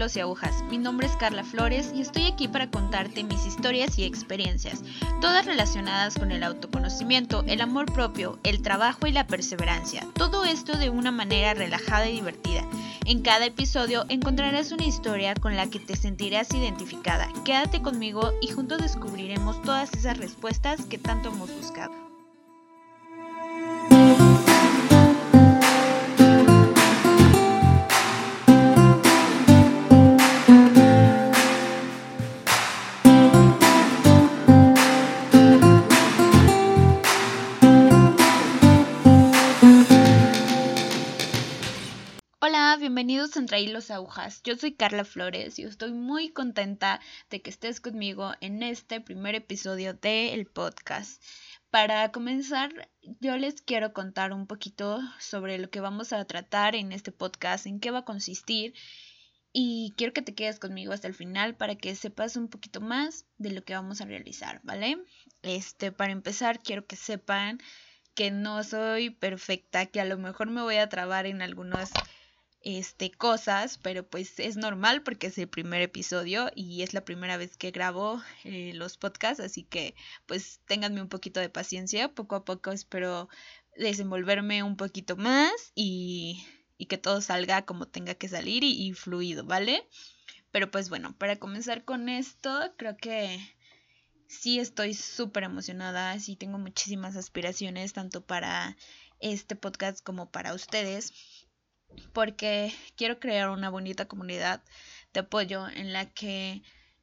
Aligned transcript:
y 0.00 0.20
agujas. 0.20 0.64
Mi 0.70 0.78
nombre 0.78 1.06
es 1.06 1.14
Carla 1.16 1.44
Flores 1.44 1.92
y 1.94 2.00
estoy 2.00 2.24
aquí 2.24 2.48
para 2.48 2.70
contarte 2.70 3.22
mis 3.22 3.44
historias 3.44 3.98
y 3.98 4.04
experiencias, 4.04 4.82
todas 5.20 5.44
relacionadas 5.44 6.18
con 6.18 6.32
el 6.32 6.42
autoconocimiento, 6.42 7.44
el 7.46 7.60
amor 7.60 7.92
propio, 7.92 8.38
el 8.42 8.62
trabajo 8.62 9.06
y 9.06 9.12
la 9.12 9.26
perseverancia. 9.26 10.06
Todo 10.14 10.46
esto 10.46 10.78
de 10.78 10.88
una 10.88 11.12
manera 11.12 11.52
relajada 11.52 12.08
y 12.08 12.14
divertida. 12.14 12.64
En 13.04 13.20
cada 13.20 13.44
episodio 13.44 14.06
encontrarás 14.08 14.72
una 14.72 14.86
historia 14.86 15.34
con 15.34 15.54
la 15.54 15.68
que 15.68 15.80
te 15.80 15.96
sentirás 15.96 16.50
identificada. 16.54 17.28
Quédate 17.44 17.82
conmigo 17.82 18.32
y 18.40 18.48
juntos 18.48 18.80
descubriremos 18.80 19.60
todas 19.60 19.92
esas 19.92 20.16
respuestas 20.16 20.86
que 20.86 20.96
tanto 20.96 21.28
hemos 21.28 21.54
buscado. 21.54 22.09
Bienvenidos 43.34 43.90
a 43.90 43.96
Agujas. 43.96 44.42
Yo 44.42 44.56
soy 44.56 44.72
Carla 44.72 45.04
Flores 45.04 45.58
y 45.58 45.62
estoy 45.62 45.92
muy 45.92 46.30
contenta 46.30 47.00
de 47.30 47.40
que 47.40 47.50
estés 47.50 47.80
conmigo 47.80 48.32
en 48.40 48.62
este 48.62 49.00
primer 49.00 49.36
episodio 49.36 49.94
del 49.94 50.46
podcast. 50.46 51.22
Para 51.70 52.10
comenzar, 52.10 52.90
yo 53.20 53.36
les 53.36 53.62
quiero 53.62 53.92
contar 53.92 54.32
un 54.32 54.48
poquito 54.48 55.00
sobre 55.20 55.58
lo 55.58 55.70
que 55.70 55.80
vamos 55.80 56.12
a 56.12 56.24
tratar 56.24 56.74
en 56.74 56.90
este 56.90 57.12
podcast, 57.12 57.66
en 57.66 57.78
qué 57.78 57.92
va 57.92 58.00
a 58.00 58.04
consistir 58.04 58.74
y 59.52 59.94
quiero 59.96 60.12
que 60.12 60.22
te 60.22 60.34
quedes 60.34 60.58
conmigo 60.58 60.92
hasta 60.92 61.06
el 61.06 61.14
final 61.14 61.54
para 61.54 61.76
que 61.76 61.94
sepas 61.94 62.36
un 62.36 62.48
poquito 62.48 62.80
más 62.80 63.26
de 63.38 63.52
lo 63.52 63.62
que 63.62 63.74
vamos 63.74 64.00
a 64.00 64.06
realizar, 64.06 64.60
¿vale? 64.64 64.98
Este, 65.42 65.92
para 65.92 66.12
empezar, 66.12 66.60
quiero 66.60 66.84
que 66.84 66.96
sepan 66.96 67.60
que 68.14 68.32
no 68.32 68.64
soy 68.64 69.10
perfecta, 69.10 69.86
que 69.86 70.00
a 70.00 70.04
lo 70.04 70.18
mejor 70.18 70.50
me 70.50 70.62
voy 70.62 70.76
a 70.76 70.88
trabar 70.88 71.26
en 71.26 71.42
algunos 71.42 71.90
este, 72.62 73.10
cosas, 73.10 73.78
pero 73.78 74.06
pues 74.06 74.38
es 74.38 74.56
normal 74.56 75.02
porque 75.02 75.28
es 75.28 75.38
el 75.38 75.48
primer 75.48 75.80
episodio 75.82 76.50
y 76.54 76.82
es 76.82 76.92
la 76.92 77.04
primera 77.04 77.36
vez 77.36 77.56
que 77.56 77.70
grabo 77.70 78.22
eh, 78.44 78.72
los 78.74 78.98
podcasts, 78.98 79.42
así 79.42 79.62
que 79.64 79.94
pues 80.26 80.60
ténganme 80.66 81.00
un 81.00 81.08
poquito 81.08 81.40
de 81.40 81.48
paciencia, 81.48 82.08
poco 82.12 82.36
a 82.36 82.44
poco 82.44 82.70
espero 82.70 83.28
desenvolverme 83.76 84.62
un 84.62 84.76
poquito 84.76 85.16
más 85.16 85.72
y, 85.74 86.44
y 86.76 86.86
que 86.86 86.98
todo 86.98 87.22
salga 87.22 87.62
como 87.62 87.86
tenga 87.86 88.14
que 88.14 88.28
salir 88.28 88.62
y, 88.62 88.88
y 88.88 88.92
fluido, 88.92 89.44
¿vale? 89.44 89.88
Pero 90.50 90.70
pues 90.70 90.90
bueno, 90.90 91.16
para 91.16 91.36
comenzar 91.36 91.84
con 91.84 92.08
esto, 92.08 92.74
creo 92.76 92.96
que 92.96 93.38
sí 94.26 94.60
estoy 94.60 94.94
súper 94.94 95.44
emocionada, 95.44 96.18
sí 96.20 96.36
tengo 96.36 96.58
muchísimas 96.58 97.16
aspiraciones 97.16 97.92
tanto 97.94 98.24
para 98.24 98.76
este 99.20 99.56
podcast 99.56 100.02
como 100.02 100.30
para 100.30 100.54
ustedes 100.54 101.12
porque 102.12 102.72
quiero 102.96 103.20
crear 103.20 103.50
una 103.50 103.70
bonita 103.70 104.06
comunidad 104.06 104.62
de 105.12 105.20
apoyo 105.20 105.68
en 105.68 105.92
la 105.92 106.06
que 106.06 106.62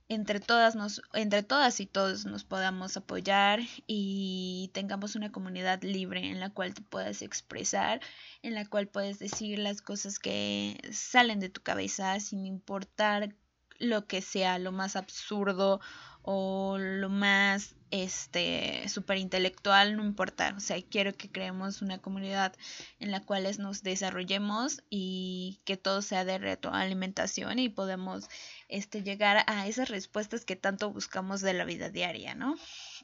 entre 0.10 0.40
todas 0.40 0.76
nos 0.76 1.02
entre 1.14 1.44
todas 1.44 1.80
y 1.80 1.86
todos 1.86 2.26
nos 2.26 2.46
podamos 2.46 2.96
apoyar 2.96 3.60
y 3.88 4.70
tengamos 4.74 5.16
una 5.16 5.32
comunidad 5.32 5.82
libre 5.84 6.30
en 6.30 6.40
la 6.40 6.50
cual 6.50 6.74
te 6.74 6.82
puedas 6.82 7.22
expresar, 7.22 8.00
en 8.42 8.56
la 8.56 8.66
cual 8.66 8.88
puedes 8.88 9.20
decir 9.20 9.60
las 9.60 9.82
cosas 9.82 10.20
que 10.20 10.80
salen 10.92 11.40
de 11.40 11.50
tu 11.50 11.62
cabeza 11.62 12.20
sin 12.20 12.46
importar 12.46 13.36
lo 13.80 14.08
que 14.08 14.22
sea, 14.22 14.60
lo 14.60 14.72
más 14.72 14.96
absurdo 14.96 15.82
o 16.22 16.78
lo 16.78 17.10
más 17.10 17.76
este 17.92 18.88
super 18.90 19.18
intelectual, 19.18 19.96
no 19.96 20.04
importa, 20.04 20.54
o 20.58 20.60
sea, 20.60 20.82
quiero 20.82 21.16
que 21.16 21.32
creemos 21.32 21.82
una 21.82 22.00
comunidad 22.00 22.54
en 23.00 23.12
la 23.12 23.22
cual 23.22 23.48
nos 23.60 23.84
desarrollemos 23.84 24.84
y 24.90 25.60
que 25.64 25.78
todo 25.78 26.02
sea 26.02 26.26
de 26.26 26.38
retroalimentación 26.38 27.60
y 27.60 27.70
podemos 27.70 28.30
este 28.68 29.04
llegar 29.04 29.44
a 29.48 29.68
esas 29.68 29.90
respuestas 29.90 30.44
que 30.44 30.56
tanto 30.56 30.92
buscamos 30.92 31.42
de 31.42 31.54
la 31.54 31.66
vida 31.66 31.90
diaria, 31.90 32.36
¿no? 32.36 32.56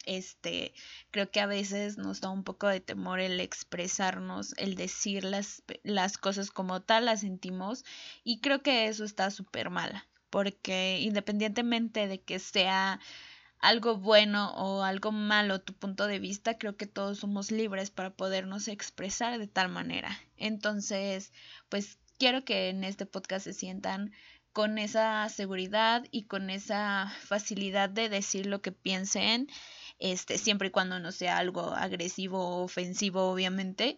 Este, 0.06 0.74
creo 1.12 1.32
que 1.32 1.40
a 1.40 1.46
veces 1.46 1.98
nos 1.98 2.20
da 2.20 2.30
un 2.30 2.44
poco 2.44 2.68
de 2.68 2.82
temor 2.82 3.20
el 3.20 3.40
expresarnos, 3.40 4.54
el 4.58 4.76
decir 4.76 5.24
las, 5.24 5.64
las 5.84 6.18
cosas 6.18 6.52
como 6.52 6.82
tal 6.82 7.06
las 7.06 7.22
sentimos 7.22 7.86
y 8.24 8.42
creo 8.42 8.62
que 8.62 8.88
eso 8.88 9.06
está 9.06 9.32
súper 9.32 9.70
mal 9.70 10.04
porque 10.34 11.00
independientemente 11.02 12.08
de 12.08 12.20
que 12.20 12.40
sea 12.40 13.00
algo 13.63 13.96
bueno 13.96 14.53
o 14.56 14.84
algo 14.84 15.13
malo 15.13 15.62
tu 15.62 15.74
punto 15.74 16.06
de 16.06 16.19
vista, 16.19 16.57
creo 16.57 16.75
que 16.75 16.85
todos 16.85 17.19
somos 17.19 17.50
libres 17.50 17.91
para 17.91 18.13
podernos 18.13 18.68
expresar 18.68 19.40
de 19.40 19.47
tal 19.47 19.69
manera. 19.69 20.19
Entonces, 20.35 21.31
pues 21.69 21.97
quiero 22.19 22.44
que 22.44 22.68
en 22.68 22.84
este 22.84 23.06
podcast 23.06 23.46
se 23.46 23.53
sientan 23.53 24.12
con 24.52 24.78
esa 24.78 25.29
seguridad 25.29 26.03
y 26.12 26.23
con 26.23 26.50
esa 26.50 27.09
facilidad 27.22 27.90
de 27.90 28.09
decir 28.09 28.47
lo 28.47 28.62
que 28.62 28.73
piensen, 28.73 29.47
este, 29.97 30.38
siempre 30.38 30.68
y 30.68 30.72
cuando 30.72 31.00
no 31.00 31.13
sea 31.13 31.38
algo 31.38 31.72
agresivo 31.73 32.46
o 32.46 32.63
ofensivo, 32.63 33.31
obviamente, 33.31 33.96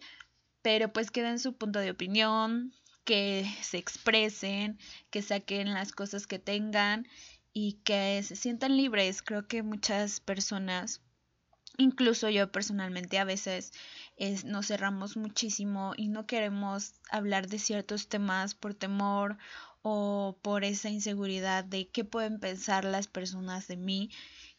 pero 0.62 0.92
pues 0.92 1.10
que 1.10 1.24
den 1.24 1.40
su 1.40 1.56
punto 1.56 1.80
de 1.80 1.90
opinión, 1.90 2.72
que 3.02 3.44
se 3.62 3.78
expresen, 3.78 4.78
que 5.10 5.22
saquen 5.22 5.74
las 5.74 5.90
cosas 5.90 6.28
que 6.28 6.38
tengan 6.38 7.08
y 7.58 7.80
que 7.84 8.22
se 8.22 8.36
sientan 8.36 8.76
libres. 8.76 9.22
Creo 9.22 9.48
que 9.48 9.62
muchas 9.62 10.20
personas, 10.20 11.00
incluso 11.78 12.28
yo 12.28 12.52
personalmente 12.52 13.18
a 13.18 13.24
veces 13.24 13.72
nos 14.44 14.66
cerramos 14.66 15.16
muchísimo 15.16 15.94
y 15.96 16.08
no 16.08 16.26
queremos 16.26 16.92
hablar 17.10 17.48
de 17.48 17.58
ciertos 17.58 18.08
temas 18.08 18.54
por 18.54 18.74
temor 18.74 19.38
o 19.80 20.36
por 20.42 20.64
esa 20.64 20.90
inseguridad 20.90 21.64
de 21.64 21.88
qué 21.88 22.04
pueden 22.04 22.40
pensar 22.40 22.84
las 22.84 23.06
personas 23.06 23.68
de 23.68 23.78
mí 23.78 24.10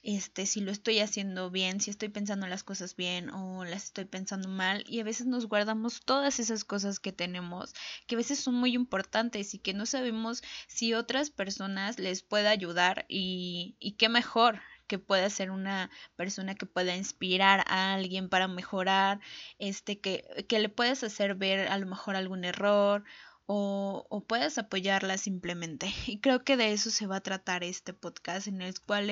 este, 0.08 0.46
si 0.46 0.62
lo 0.62 0.72
estoy 0.72 1.00
haciendo 1.00 1.52
bien, 1.52 1.82
si 1.82 1.90
estoy 1.92 2.08
pensando 2.08 2.48
las 2.48 2.64
cosas 2.64 2.96
bien 2.96 3.30
o 3.30 3.66
las 3.66 3.84
estoy 3.84 4.06
pensando 4.06 4.48
mal 4.48 4.86
y 4.88 5.02
a 5.02 5.04
veces 5.04 5.28
nos 5.28 5.48
guardamos 5.48 6.00
todas 6.00 6.40
esas 6.40 6.64
cosas 6.64 7.02
que 7.02 7.12
tenemos, 7.12 7.74
que 8.08 8.16
a 8.16 8.18
veces 8.18 8.40
son 8.40 8.56
muy 8.56 8.74
importantes 8.74 9.54
y 9.54 9.60
que 9.60 9.74
no 9.74 9.86
sabemos 9.86 10.44
si 10.68 10.94
otras 10.94 11.30
personas 11.30 12.00
les 12.00 12.24
puede 12.24 12.48
ayudar 12.48 13.06
y, 13.10 13.76
y 13.80 13.98
qué 13.98 14.08
mejor 14.08 14.62
que 14.88 14.98
pueda 14.98 15.30
ser 15.30 15.52
una 15.52 15.90
persona 16.16 16.56
que 16.56 16.66
pueda 16.66 16.96
inspirar 16.96 17.66
a 17.68 17.94
alguien 17.94 18.30
para 18.30 18.48
mejorar, 18.48 19.20
este, 19.60 20.00
que, 20.00 20.46
que 20.48 20.60
le 20.60 20.70
puedas 20.70 21.04
hacer 21.04 21.36
ver 21.36 21.68
a 21.68 21.78
lo 21.78 21.86
mejor 21.86 22.16
algún 22.16 22.46
error 22.46 23.04
o, 23.48 24.06
o, 24.10 24.24
puedas 24.26 24.58
apoyarla 24.58 25.18
simplemente. 25.18 25.88
Y 26.08 26.20
creo 26.20 26.44
que 26.44 26.58
de 26.58 26.74
eso 26.74 26.92
se 26.92 27.08
va 27.08 27.18
a 27.18 27.22
tratar 27.22 27.64
este 27.64 27.94
podcast 27.94 28.48
en 28.48 28.62
el 28.62 28.80
cual 28.82 29.10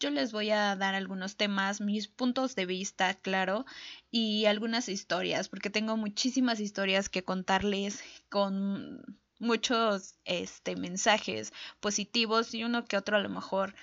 yo 0.00 0.10
les 0.10 0.32
voy 0.32 0.50
a 0.50 0.74
dar 0.76 0.94
algunos 0.94 1.36
temas, 1.36 1.80
mis 1.80 2.08
puntos 2.08 2.56
de 2.56 2.66
vista, 2.66 3.14
claro, 3.14 3.66
y 4.10 4.46
algunas 4.46 4.88
historias, 4.88 5.48
porque 5.48 5.70
tengo 5.70 5.96
muchísimas 5.96 6.58
historias 6.58 7.08
que 7.08 7.22
contarles 7.22 8.02
con 8.30 9.04
muchos 9.38 10.14
este 10.24 10.76
mensajes 10.76 11.52
positivos 11.80 12.54
y 12.54 12.64
uno 12.64 12.86
que 12.86 12.96
otro 12.96 13.18
a 13.18 13.20
lo 13.20 13.28
mejor 13.28 13.74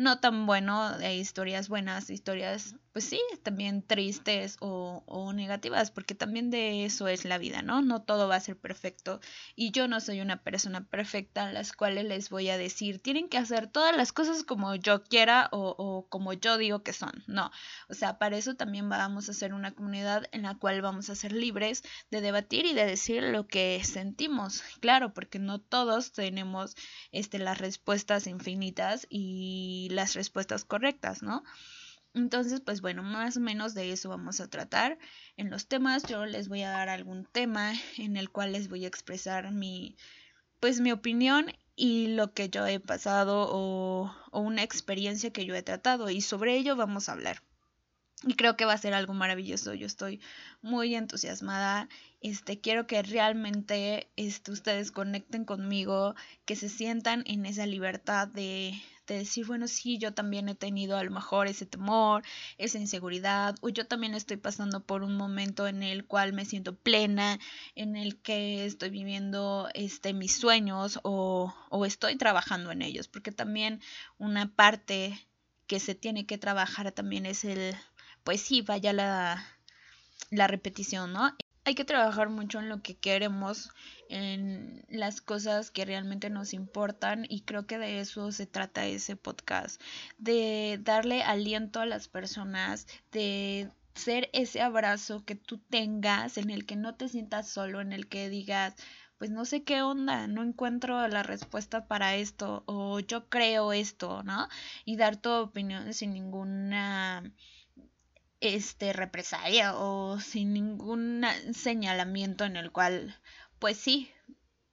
no 0.00 0.18
tan 0.18 0.46
bueno, 0.46 0.96
de 0.96 1.16
historias 1.16 1.68
buenas, 1.68 2.08
historias, 2.08 2.74
pues 2.92 3.04
sí, 3.04 3.20
también 3.42 3.82
tristes 3.82 4.56
o, 4.60 5.04
o, 5.06 5.34
negativas, 5.34 5.90
porque 5.90 6.14
también 6.14 6.50
de 6.50 6.86
eso 6.86 7.06
es 7.06 7.26
la 7.26 7.36
vida, 7.36 7.60
¿no? 7.60 7.82
No 7.82 8.00
todo 8.00 8.26
va 8.26 8.36
a 8.36 8.40
ser 8.40 8.56
perfecto 8.56 9.20
y 9.54 9.72
yo 9.72 9.88
no 9.88 10.00
soy 10.00 10.22
una 10.22 10.42
persona 10.42 10.86
perfecta 10.86 11.44
a 11.44 11.52
las 11.52 11.74
cuales 11.74 12.06
les 12.06 12.30
voy 12.30 12.48
a 12.48 12.56
decir, 12.56 12.98
tienen 13.00 13.28
que 13.28 13.36
hacer 13.36 13.66
todas 13.66 13.94
las 13.94 14.12
cosas 14.12 14.42
como 14.42 14.74
yo 14.74 15.04
quiera 15.04 15.50
o, 15.52 15.74
o 15.76 16.08
como 16.08 16.32
yo 16.32 16.56
digo 16.56 16.82
que 16.82 16.94
son, 16.94 17.22
no, 17.26 17.50
o 17.90 17.94
sea, 17.94 18.18
para 18.18 18.38
eso 18.38 18.54
también 18.54 18.88
vamos 18.88 19.28
a 19.28 19.34
ser 19.34 19.52
una 19.52 19.72
comunidad 19.72 20.24
en 20.32 20.42
la 20.42 20.54
cual 20.54 20.80
vamos 20.80 21.10
a 21.10 21.14
ser 21.14 21.32
libres 21.32 21.82
de 22.10 22.22
debatir 22.22 22.64
y 22.64 22.72
de 22.72 22.86
decir 22.86 23.22
lo 23.22 23.46
que 23.46 23.82
sentimos, 23.84 24.62
claro, 24.80 25.12
porque 25.12 25.38
no 25.38 25.60
todos 25.60 26.12
tenemos 26.12 26.74
este, 27.12 27.38
las 27.38 27.58
respuestas 27.58 28.26
infinitas 28.26 29.06
y 29.10 29.89
las 29.90 30.14
respuestas 30.14 30.64
correctas, 30.64 31.22
¿no? 31.22 31.42
Entonces, 32.14 32.60
pues 32.60 32.80
bueno, 32.80 33.02
más 33.02 33.36
o 33.36 33.40
menos 33.40 33.74
de 33.74 33.92
eso 33.92 34.08
vamos 34.08 34.40
a 34.40 34.48
tratar. 34.48 34.98
En 35.36 35.50
los 35.50 35.68
temas 35.68 36.02
yo 36.04 36.26
les 36.26 36.48
voy 36.48 36.62
a 36.62 36.70
dar 36.70 36.88
algún 36.88 37.24
tema 37.24 37.72
en 37.98 38.16
el 38.16 38.30
cual 38.30 38.52
les 38.52 38.68
voy 38.68 38.84
a 38.84 38.88
expresar 38.88 39.52
mi, 39.52 39.96
pues 40.58 40.80
mi 40.80 40.90
opinión 40.92 41.46
y 41.76 42.08
lo 42.08 42.32
que 42.34 42.50
yo 42.50 42.66
he 42.66 42.80
pasado 42.80 43.48
o, 43.50 44.12
una 44.32 44.62
experiencia 44.62 45.32
que 45.32 45.46
yo 45.46 45.54
he 45.54 45.62
tratado 45.62 46.10
y 46.10 46.20
sobre 46.20 46.56
ello 46.56 46.76
vamos 46.76 47.08
a 47.08 47.12
hablar. 47.12 47.42
y 48.22 48.34
creo 48.34 48.54
que 48.56 48.66
va 48.66 48.74
a 48.74 48.78
ser 48.78 48.92
algo 48.92 49.14
maravilloso. 49.14 49.72
Yo 49.74 49.86
estoy 49.86 50.20
muy 50.62 50.94
entusiasmada. 50.94 51.88
Este, 52.20 52.60
quiero 52.60 52.86
que 52.86 53.02
realmente 53.02 54.10
este, 54.16 54.52
ustedes 54.52 54.90
conecten 54.92 55.44
conmigo, 55.46 56.14
que 56.44 56.56
se 56.56 56.68
sientan 56.68 57.22
en 57.26 57.46
esa 57.46 57.64
libertad 57.66 58.28
de, 58.28 58.74
de 59.14 59.20
decir, 59.20 59.46
bueno, 59.46 59.68
sí, 59.68 59.98
yo 59.98 60.12
también 60.14 60.48
he 60.48 60.54
tenido 60.54 60.96
a 60.96 61.04
lo 61.04 61.10
mejor 61.10 61.46
ese 61.46 61.66
temor, 61.66 62.22
esa 62.58 62.78
inseguridad, 62.78 63.54
o 63.60 63.68
yo 63.68 63.86
también 63.86 64.14
estoy 64.14 64.36
pasando 64.36 64.84
por 64.84 65.02
un 65.02 65.16
momento 65.16 65.66
en 65.66 65.82
el 65.82 66.06
cual 66.06 66.32
me 66.32 66.44
siento 66.44 66.76
plena, 66.76 67.38
en 67.74 67.96
el 67.96 68.20
que 68.20 68.64
estoy 68.64 68.90
viviendo 68.90 69.68
este, 69.74 70.12
mis 70.14 70.36
sueños 70.36 71.00
o, 71.02 71.54
o 71.70 71.86
estoy 71.86 72.16
trabajando 72.16 72.70
en 72.70 72.82
ellos, 72.82 73.08
porque 73.08 73.32
también 73.32 73.80
una 74.18 74.54
parte 74.54 75.18
que 75.66 75.80
se 75.80 75.94
tiene 75.94 76.26
que 76.26 76.38
trabajar 76.38 76.90
también 76.92 77.26
es 77.26 77.44
el 77.44 77.76
pues 78.24 78.40
sí, 78.42 78.62
vaya 78.62 78.92
la, 78.92 79.44
la 80.30 80.46
repetición, 80.46 81.12
¿no? 81.12 81.34
Hay 81.70 81.76
que 81.76 81.84
trabajar 81.84 82.30
mucho 82.30 82.58
en 82.58 82.68
lo 82.68 82.82
que 82.82 82.96
queremos, 82.96 83.70
en 84.08 84.84
las 84.88 85.20
cosas 85.20 85.70
que 85.70 85.84
realmente 85.84 86.28
nos 86.28 86.52
importan 86.52 87.26
y 87.28 87.42
creo 87.42 87.68
que 87.68 87.78
de 87.78 88.00
eso 88.00 88.32
se 88.32 88.46
trata 88.46 88.86
ese 88.86 89.14
podcast, 89.14 89.80
de 90.18 90.80
darle 90.82 91.22
aliento 91.22 91.78
a 91.78 91.86
las 91.86 92.08
personas, 92.08 92.88
de 93.12 93.70
ser 93.94 94.30
ese 94.32 94.62
abrazo 94.62 95.24
que 95.24 95.36
tú 95.36 95.58
tengas 95.58 96.38
en 96.38 96.50
el 96.50 96.66
que 96.66 96.74
no 96.74 96.96
te 96.96 97.08
sientas 97.08 97.48
solo, 97.48 97.80
en 97.80 97.92
el 97.92 98.08
que 98.08 98.28
digas, 98.28 98.74
pues 99.16 99.30
no 99.30 99.44
sé 99.44 99.62
qué 99.62 99.80
onda, 99.80 100.26
no 100.26 100.42
encuentro 100.42 101.06
la 101.06 101.22
respuesta 101.22 101.86
para 101.86 102.16
esto 102.16 102.64
o 102.66 102.98
yo 102.98 103.28
creo 103.28 103.72
esto, 103.72 104.24
¿no? 104.24 104.48
Y 104.84 104.96
dar 104.96 105.18
tu 105.18 105.30
opinión 105.30 105.94
sin 105.94 106.14
ninguna 106.14 107.22
este 108.40 108.92
represalia 108.92 109.74
o 109.76 110.18
sin 110.20 110.52
ningún 110.54 111.24
señalamiento 111.54 112.44
en 112.44 112.56
el 112.56 112.72
cual 112.72 113.18
pues 113.58 113.76
sí 113.76 114.10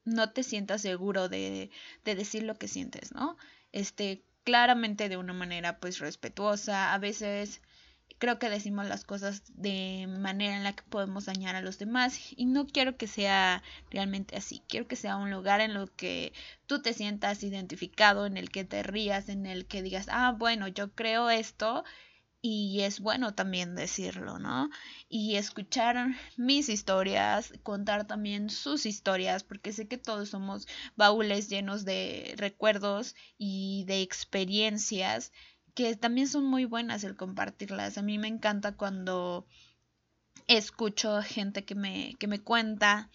no 0.05 0.31
te 0.31 0.43
sientas 0.43 0.81
seguro 0.81 1.27
de, 1.29 1.69
de 2.05 2.15
decir 2.15 2.43
lo 2.43 2.55
que 2.55 2.69
sientes, 2.69 3.11
¿no? 3.11 3.37
Este, 3.73 4.23
claramente 4.43 5.09
de 5.09 5.17
una 5.17 5.33
manera 5.33 5.79
pues 5.79 5.99
respetuosa, 5.99 6.93
a 6.93 6.97
veces 6.97 7.61
creo 8.17 8.39
que 8.39 8.49
decimos 8.49 8.87
las 8.87 9.03
cosas 9.03 9.43
de 9.49 10.07
manera 10.07 10.55
en 10.55 10.63
la 10.63 10.73
que 10.73 10.83
podemos 10.83 11.25
dañar 11.25 11.55
a 11.55 11.61
los 11.61 11.77
demás 11.77 12.19
y 12.35 12.45
no 12.45 12.65
quiero 12.65 12.97
que 12.97 13.07
sea 13.07 13.61
realmente 13.91 14.35
así, 14.37 14.63
quiero 14.67 14.87
que 14.87 14.95
sea 14.95 15.17
un 15.17 15.29
lugar 15.29 15.61
en 15.61 15.73
lo 15.73 15.87
que 15.87 16.33
tú 16.65 16.81
te 16.81 16.93
sientas 16.93 17.43
identificado, 17.43 18.25
en 18.25 18.37
el 18.37 18.49
que 18.49 18.63
te 18.63 18.83
rías, 18.83 19.29
en 19.29 19.45
el 19.45 19.67
que 19.67 19.81
digas, 19.81 20.07
ah, 20.09 20.33
bueno, 20.37 20.67
yo 20.67 20.93
creo 20.95 21.29
esto 21.29 21.83
y 22.41 22.81
es 22.81 22.99
bueno 22.99 23.33
también 23.33 23.75
decirlo, 23.75 24.39
¿no? 24.39 24.69
Y 25.09 25.35
escuchar 25.35 26.15
mis 26.37 26.69
historias, 26.69 27.53
contar 27.63 28.05
también 28.07 28.49
sus 28.49 28.85
historias, 28.85 29.43
porque 29.43 29.73
sé 29.73 29.87
que 29.87 29.97
todos 29.97 30.29
somos 30.29 30.67
baúles 30.95 31.49
llenos 31.49 31.83
de 31.85 32.35
recuerdos 32.37 33.15
y 33.37 33.85
de 33.85 34.01
experiencias 34.01 35.31
que 35.73 35.95
también 35.95 36.27
son 36.27 36.45
muy 36.45 36.65
buenas 36.65 37.03
el 37.03 37.15
compartirlas. 37.15 37.97
A 37.97 38.01
mí 38.01 38.17
me 38.17 38.27
encanta 38.27 38.75
cuando 38.75 39.45
escucho 40.47 41.21
gente 41.21 41.65
que 41.65 41.75
me, 41.75 42.15
que 42.19 42.27
me 42.27 42.39
cuenta 42.39 43.11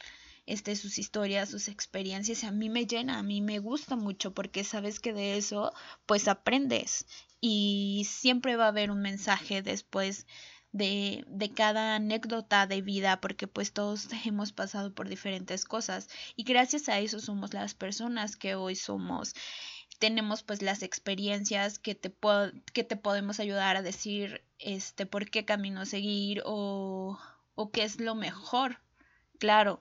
este, 0.46 0.76
sus 0.76 0.98
historias, 0.98 1.50
sus 1.50 1.68
experiencias, 1.68 2.44
a 2.44 2.50
mí 2.50 2.68
me 2.68 2.86
llena, 2.86 3.18
a 3.18 3.22
mí 3.22 3.40
me 3.40 3.58
gusta 3.58 3.96
mucho 3.96 4.34
porque 4.34 4.64
sabes 4.64 5.00
que 5.00 5.12
de 5.12 5.36
eso 5.36 5.72
pues 6.06 6.28
aprendes 6.28 7.06
y 7.42 8.06
siempre 8.08 8.56
va 8.56 8.66
a 8.66 8.68
haber 8.68 8.92
un 8.92 9.02
mensaje 9.02 9.62
después 9.62 10.26
de, 10.70 11.24
de, 11.26 11.50
cada 11.50 11.96
anécdota 11.96 12.68
de 12.68 12.80
vida, 12.82 13.20
porque 13.20 13.48
pues 13.48 13.72
todos 13.72 14.08
hemos 14.24 14.52
pasado 14.52 14.94
por 14.94 15.08
diferentes 15.08 15.64
cosas 15.64 16.08
y 16.36 16.44
gracias 16.44 16.88
a 16.88 17.00
eso 17.00 17.18
somos 17.20 17.52
las 17.52 17.74
personas 17.74 18.36
que 18.36 18.54
hoy 18.54 18.76
somos. 18.76 19.34
Tenemos 19.98 20.44
pues 20.44 20.62
las 20.62 20.82
experiencias 20.82 21.78
que 21.80 21.94
te, 21.96 22.14
que 22.72 22.84
te 22.84 22.96
podemos 22.96 23.40
ayudar 23.40 23.76
a 23.76 23.82
decir 23.82 24.44
este 24.58 25.04
por 25.04 25.28
qué 25.28 25.44
camino 25.44 25.84
seguir 25.84 26.42
o, 26.46 27.18
o 27.56 27.70
qué 27.72 27.82
es 27.82 28.00
lo 28.00 28.14
mejor. 28.14 28.80
Claro, 29.38 29.80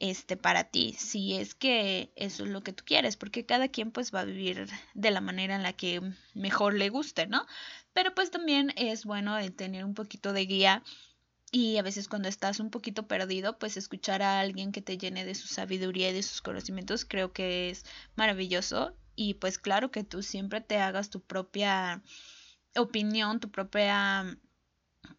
este 0.00 0.36
para 0.36 0.64
ti, 0.64 0.94
si 0.98 1.34
es 1.34 1.54
que 1.54 2.12
eso 2.16 2.44
es 2.44 2.50
lo 2.50 2.62
que 2.62 2.72
tú 2.72 2.84
quieres, 2.84 3.16
porque 3.16 3.46
cada 3.46 3.68
quien 3.68 3.90
pues 3.90 4.14
va 4.14 4.20
a 4.20 4.24
vivir 4.24 4.68
de 4.94 5.10
la 5.10 5.20
manera 5.20 5.56
en 5.56 5.62
la 5.62 5.72
que 5.72 6.00
mejor 6.34 6.74
le 6.74 6.88
guste, 6.88 7.26
¿no? 7.26 7.46
Pero 7.92 8.14
pues 8.14 8.30
también 8.30 8.72
es 8.76 9.04
bueno 9.04 9.38
el 9.38 9.52
tener 9.54 9.84
un 9.84 9.94
poquito 9.94 10.32
de 10.32 10.46
guía 10.46 10.82
y 11.52 11.78
a 11.78 11.82
veces 11.82 12.08
cuando 12.08 12.28
estás 12.28 12.58
un 12.58 12.70
poquito 12.70 13.06
perdido, 13.06 13.58
pues 13.58 13.76
escuchar 13.76 14.22
a 14.22 14.40
alguien 14.40 14.72
que 14.72 14.82
te 14.82 14.98
llene 14.98 15.24
de 15.24 15.36
su 15.36 15.46
sabiduría 15.46 16.10
y 16.10 16.14
de 16.14 16.22
sus 16.22 16.42
conocimientos 16.42 17.04
creo 17.04 17.32
que 17.32 17.70
es 17.70 17.84
maravilloso 18.16 18.96
y 19.14 19.34
pues 19.34 19.58
claro 19.58 19.90
que 19.92 20.02
tú 20.02 20.22
siempre 20.22 20.60
te 20.60 20.78
hagas 20.78 21.10
tu 21.10 21.20
propia 21.20 22.02
opinión, 22.76 23.38
tu 23.38 23.50
propia 23.50 24.36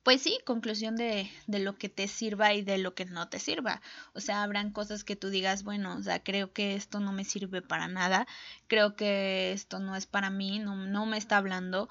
pues 0.03 0.21
sí, 0.21 0.39
conclusión 0.45 0.95
de, 0.95 1.29
de, 1.47 1.59
lo 1.59 1.77
que 1.77 1.89
te 1.89 2.07
sirva 2.07 2.53
y 2.53 2.61
de 2.61 2.77
lo 2.77 2.93
que 2.95 3.05
no 3.05 3.27
te 3.29 3.39
sirva. 3.39 3.81
O 4.13 4.19
sea, 4.19 4.43
habrán 4.43 4.71
cosas 4.71 5.03
que 5.03 5.15
tú 5.15 5.29
digas, 5.29 5.63
bueno, 5.63 5.95
o 5.97 6.03
sea, 6.03 6.23
creo 6.23 6.53
que 6.53 6.75
esto 6.75 6.99
no 6.99 7.11
me 7.11 7.23
sirve 7.23 7.61
para 7.61 7.87
nada, 7.87 8.27
creo 8.67 8.95
que 8.95 9.51
esto 9.51 9.79
no 9.79 9.95
es 9.95 10.05
para 10.05 10.29
mí, 10.29 10.59
no, 10.59 10.75
no 10.75 11.05
me 11.05 11.17
está 11.17 11.37
hablando 11.37 11.89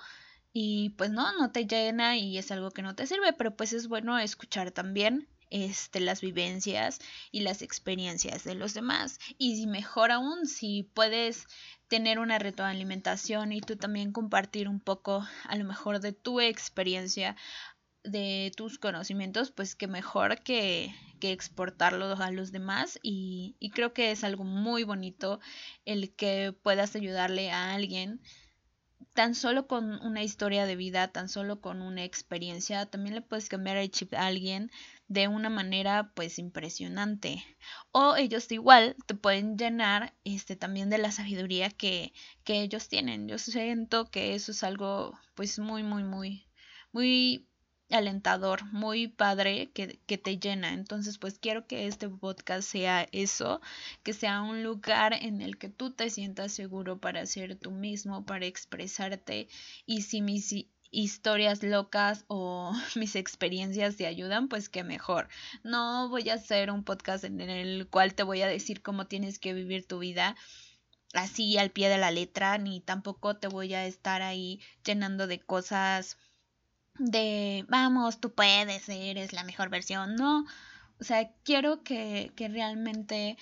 y 0.53 0.91
pues 0.91 1.11
no, 1.11 1.33
no 1.33 1.51
te 1.51 1.67
llena 1.67 2.17
y 2.17 2.39
es 2.39 2.51
algo 2.53 2.71
que 2.71 2.83
no 2.83 2.95
te 2.95 3.07
sirve, 3.07 3.33
pero 3.33 3.57
pues 3.57 3.73
es 3.73 3.89
bueno 3.89 4.19
escuchar 4.19 4.71
también 4.71 5.29
este, 5.51 6.01
las 6.01 6.21
vivencias 6.21 7.01
y 7.31 7.41
las 7.41 7.63
experiencias 7.63 8.45
de 8.45 8.55
los 8.55 8.75
demás. 8.75 9.19
Y 9.39 9.67
mejor 9.67 10.11
aún, 10.11 10.47
si 10.47 10.85
puedes 10.95 11.47
tener 11.89 12.19
una 12.19 12.39
retroalimentación 12.39 13.53
y 13.53 13.61
tú 13.61 13.77
también 13.77 14.13
compartir 14.13 14.69
un 14.69 14.81
poco 14.81 15.27
a 15.45 15.57
lo 15.57 15.65
mejor 15.65 16.01
de 16.01 16.13
tu 16.13 16.41
experiencia 16.41 17.37
de 18.05 18.53
tus 18.57 18.79
conocimientos, 18.79 19.51
pues 19.51 19.75
que 19.75 19.87
mejor 19.89 20.43
que, 20.43 20.95
que 21.21 21.33
exportarlos 21.33 22.21
a 22.21 22.31
los 22.31 22.53
demás 22.53 22.99
y, 23.03 23.57
y 23.59 23.71
creo 23.71 23.93
que 23.93 24.11
es 24.11 24.25
algo 24.25 24.45
muy 24.45 24.85
bonito 24.85 25.41
el 25.85 26.15
que 26.15 26.53
puedas 26.63 26.95
ayudarle 26.97 27.51
a 27.51 27.75
alguien 27.75 28.21
tan 29.15 29.35
solo 29.35 29.67
con 29.69 29.93
una 30.05 30.23
historia 30.23 30.67
de 30.67 30.77
vida, 30.77 31.09
tan 31.09 31.29
solo 31.29 31.61
con 31.61 31.83
una 31.83 32.05
experiencia, 32.05 32.87
también 32.87 33.15
le 33.15 33.23
puedes 33.23 33.49
cambiar 33.49 33.77
el 33.77 33.91
chip 33.91 34.13
a 34.15 34.27
alguien 34.27 34.71
de 35.09 35.29
una 35.29 35.51
manera 35.51 36.13
pues 36.15 36.39
impresionante. 36.39 37.45
O 37.93 38.17
ellos 38.17 38.51
igual 38.51 38.97
te 39.07 39.15
pueden 39.15 39.57
llenar 39.57 40.15
este 40.25 40.57
también 40.57 40.91
de 40.91 40.99
la 40.99 41.13
sabiduría 41.13 41.71
que, 41.71 42.13
que 42.43 42.61
ellos 42.63 42.89
tienen. 42.89 43.29
Yo 43.29 43.39
siento 43.39 44.11
que 44.11 44.35
eso 44.35 44.51
es 44.53 44.65
algo 44.65 45.17
pues 45.35 45.59
muy 45.59 45.83
muy 45.85 46.03
muy 46.03 46.49
muy 46.93 47.47
alentador, 47.91 48.65
muy 48.73 49.09
padre 49.09 49.71
que, 49.73 49.99
que, 50.07 50.19
te 50.19 50.39
llena. 50.39 50.73
Entonces, 50.73 51.19
pues 51.19 51.39
quiero 51.39 51.67
que 51.67 51.87
este 51.87 52.09
podcast 52.09 52.69
sea 52.69 53.07
eso, 53.13 53.61
que 54.03 54.13
sea 54.13 54.43
un 54.43 54.63
lugar 54.63 55.15
en 55.15 55.41
el 55.41 55.59
que 55.59 55.69
tú 55.69 55.91
te 55.93 56.11
sientas 56.11 56.53
seguro 56.53 56.99
para 56.99 57.27
ser 57.27 57.57
tú 57.57 57.71
mismo, 57.71 58.25
para 58.25 58.47
expresarte. 58.47 59.49
Y 59.87 60.03
si 60.03 60.23
mis 60.23 60.67
historias 60.91 61.63
locas 61.63 62.25
o 62.29 62.73
mis 62.97 63.17
experiencias 63.17 63.97
te 63.97 64.07
ayudan, 64.07 64.49
pues 64.49 64.69
que 64.69 64.85
mejor. 64.85 65.29
No 65.63 66.09
voy 66.09 66.31
a 66.31 66.35
hacer 66.35 66.71
un 66.71 66.85
podcast 66.85 67.25
en 67.25 67.41
el 67.41 67.89
cual 67.89 68.15
te 68.15 68.23
voy 68.23 68.43
a 68.43 68.49
decir 68.49 68.83
cómo 68.83 69.07
tienes 69.07 69.39
que 69.39 69.55
vivir 69.55 69.87
tu 69.87 69.99
vida 69.99 70.37
así 71.13 71.57
al 71.59 71.71
pie 71.71 71.89
de 71.89 71.99
la 71.99 72.11
letra, 72.11 72.59
ni 72.59 72.81
tampoco 72.81 73.37
te 73.37 73.47
voy 73.47 73.75
a 73.75 73.87
estar 73.87 74.21
ahí 74.23 74.61
llenando 74.85 75.27
de 75.27 75.39
cosas 75.39 76.19
de 76.99 77.65
vamos, 77.69 78.21
tú 78.21 78.33
puedes, 78.33 78.89
eres 78.89 79.33
la 79.33 79.45
mejor 79.45 79.69
versión, 79.69 80.17
no. 80.17 80.47
O 81.01 81.05
sea, 81.05 81.31
quiero 81.43 81.83
que, 81.83 82.33
que 82.37 82.49
realmente 82.49 83.37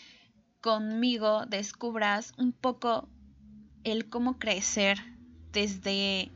conmigo 0.61 1.45
descubras 1.47 2.33
un 2.39 2.53
poco 2.53 3.09
el 3.85 4.09
cómo 4.09 4.39
crecer 4.39 4.99
desde 5.53 6.31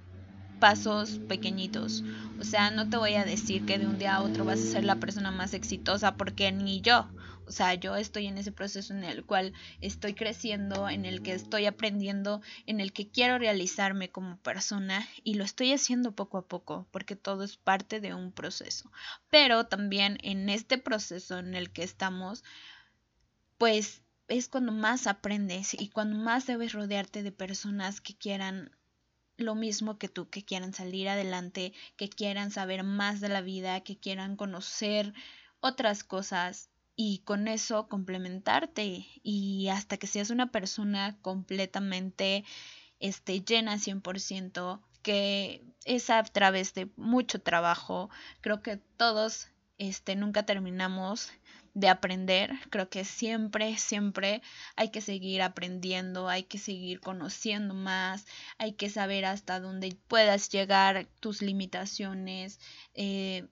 pasos 0.60 1.20
pequeñitos. 1.28 2.02
O 2.40 2.44
sea, 2.44 2.70
no 2.70 2.88
te 2.88 2.96
voy 2.96 3.14
a 3.14 3.24
decir 3.24 3.64
que 3.64 3.78
de 3.78 3.86
un 3.86 3.98
día 3.98 4.16
a 4.16 4.22
otro 4.22 4.44
vas 4.44 4.60
a 4.60 4.72
ser 4.72 4.84
la 4.84 4.96
persona 4.96 5.30
más 5.30 5.54
exitosa 5.54 6.16
porque 6.16 6.52
ni 6.52 6.80
yo. 6.80 7.06
O 7.46 7.52
sea, 7.52 7.74
yo 7.74 7.94
estoy 7.94 8.26
en 8.26 8.38
ese 8.38 8.50
proceso 8.50 8.92
en 8.92 9.04
el 9.04 9.24
cual 9.24 9.52
estoy 9.80 10.14
creciendo, 10.14 10.88
en 10.88 11.04
el 11.04 11.22
que 11.22 11.32
estoy 11.32 11.66
aprendiendo, 11.66 12.42
en 12.66 12.80
el 12.80 12.92
que 12.92 13.08
quiero 13.08 13.38
realizarme 13.38 14.10
como 14.10 14.36
persona 14.38 15.06
y 15.22 15.34
lo 15.34 15.44
estoy 15.44 15.72
haciendo 15.72 16.12
poco 16.12 16.38
a 16.38 16.46
poco 16.48 16.88
porque 16.90 17.14
todo 17.14 17.44
es 17.44 17.56
parte 17.56 18.00
de 18.00 18.14
un 18.14 18.32
proceso. 18.32 18.90
Pero 19.30 19.66
también 19.66 20.18
en 20.22 20.48
este 20.48 20.76
proceso 20.76 21.38
en 21.38 21.54
el 21.54 21.70
que 21.70 21.84
estamos, 21.84 22.42
pues 23.58 24.02
es 24.28 24.48
cuando 24.48 24.72
más 24.72 25.06
aprendes 25.06 25.74
y 25.74 25.88
cuando 25.88 26.16
más 26.16 26.46
debes 26.46 26.72
rodearte 26.72 27.22
de 27.22 27.30
personas 27.30 28.00
que 28.00 28.16
quieran 28.16 28.76
lo 29.36 29.54
mismo 29.54 29.98
que 29.98 30.08
tú, 30.08 30.28
que 30.28 30.44
quieran 30.44 30.72
salir 30.72 31.08
adelante, 31.08 31.72
que 31.96 32.08
quieran 32.08 32.50
saber 32.50 32.82
más 32.82 33.20
de 33.20 33.28
la 33.28 33.40
vida, 33.40 33.82
que 33.82 33.98
quieran 33.98 34.36
conocer 34.36 35.12
otras 35.60 36.02
cosas 36.02 36.70
y 36.96 37.18
con 37.20 37.46
eso 37.46 37.88
complementarte 37.88 39.06
y 39.22 39.68
hasta 39.68 39.98
que 39.98 40.06
seas 40.06 40.30
una 40.30 40.50
persona 40.50 41.18
completamente 41.20 42.44
este, 43.00 43.42
llena 43.42 43.76
100%, 43.76 44.80
que 45.02 45.62
es 45.84 46.10
a 46.10 46.22
través 46.24 46.74
de 46.74 46.90
mucho 46.96 47.40
trabajo. 47.40 48.10
Creo 48.40 48.62
que 48.62 48.78
todos 48.96 49.48
este, 49.78 50.16
nunca 50.16 50.44
terminamos 50.44 51.30
de 51.74 51.90
aprender. 51.90 52.54
Creo 52.70 52.88
que 52.88 53.04
siempre, 53.04 53.76
siempre 53.76 54.40
hay 54.76 54.90
que 54.90 55.02
seguir 55.02 55.42
aprendiendo, 55.42 56.28
hay 56.28 56.44
que 56.44 56.56
seguir 56.56 57.00
conociendo 57.00 57.74
más, 57.74 58.26
hay 58.56 58.72
que 58.72 58.88
saber 58.88 59.26
hasta 59.26 59.60
dónde 59.60 59.98
puedas 60.08 60.48
llegar, 60.48 61.06
tus 61.20 61.42
limitaciones, 61.42 62.58
eh, 62.94 63.46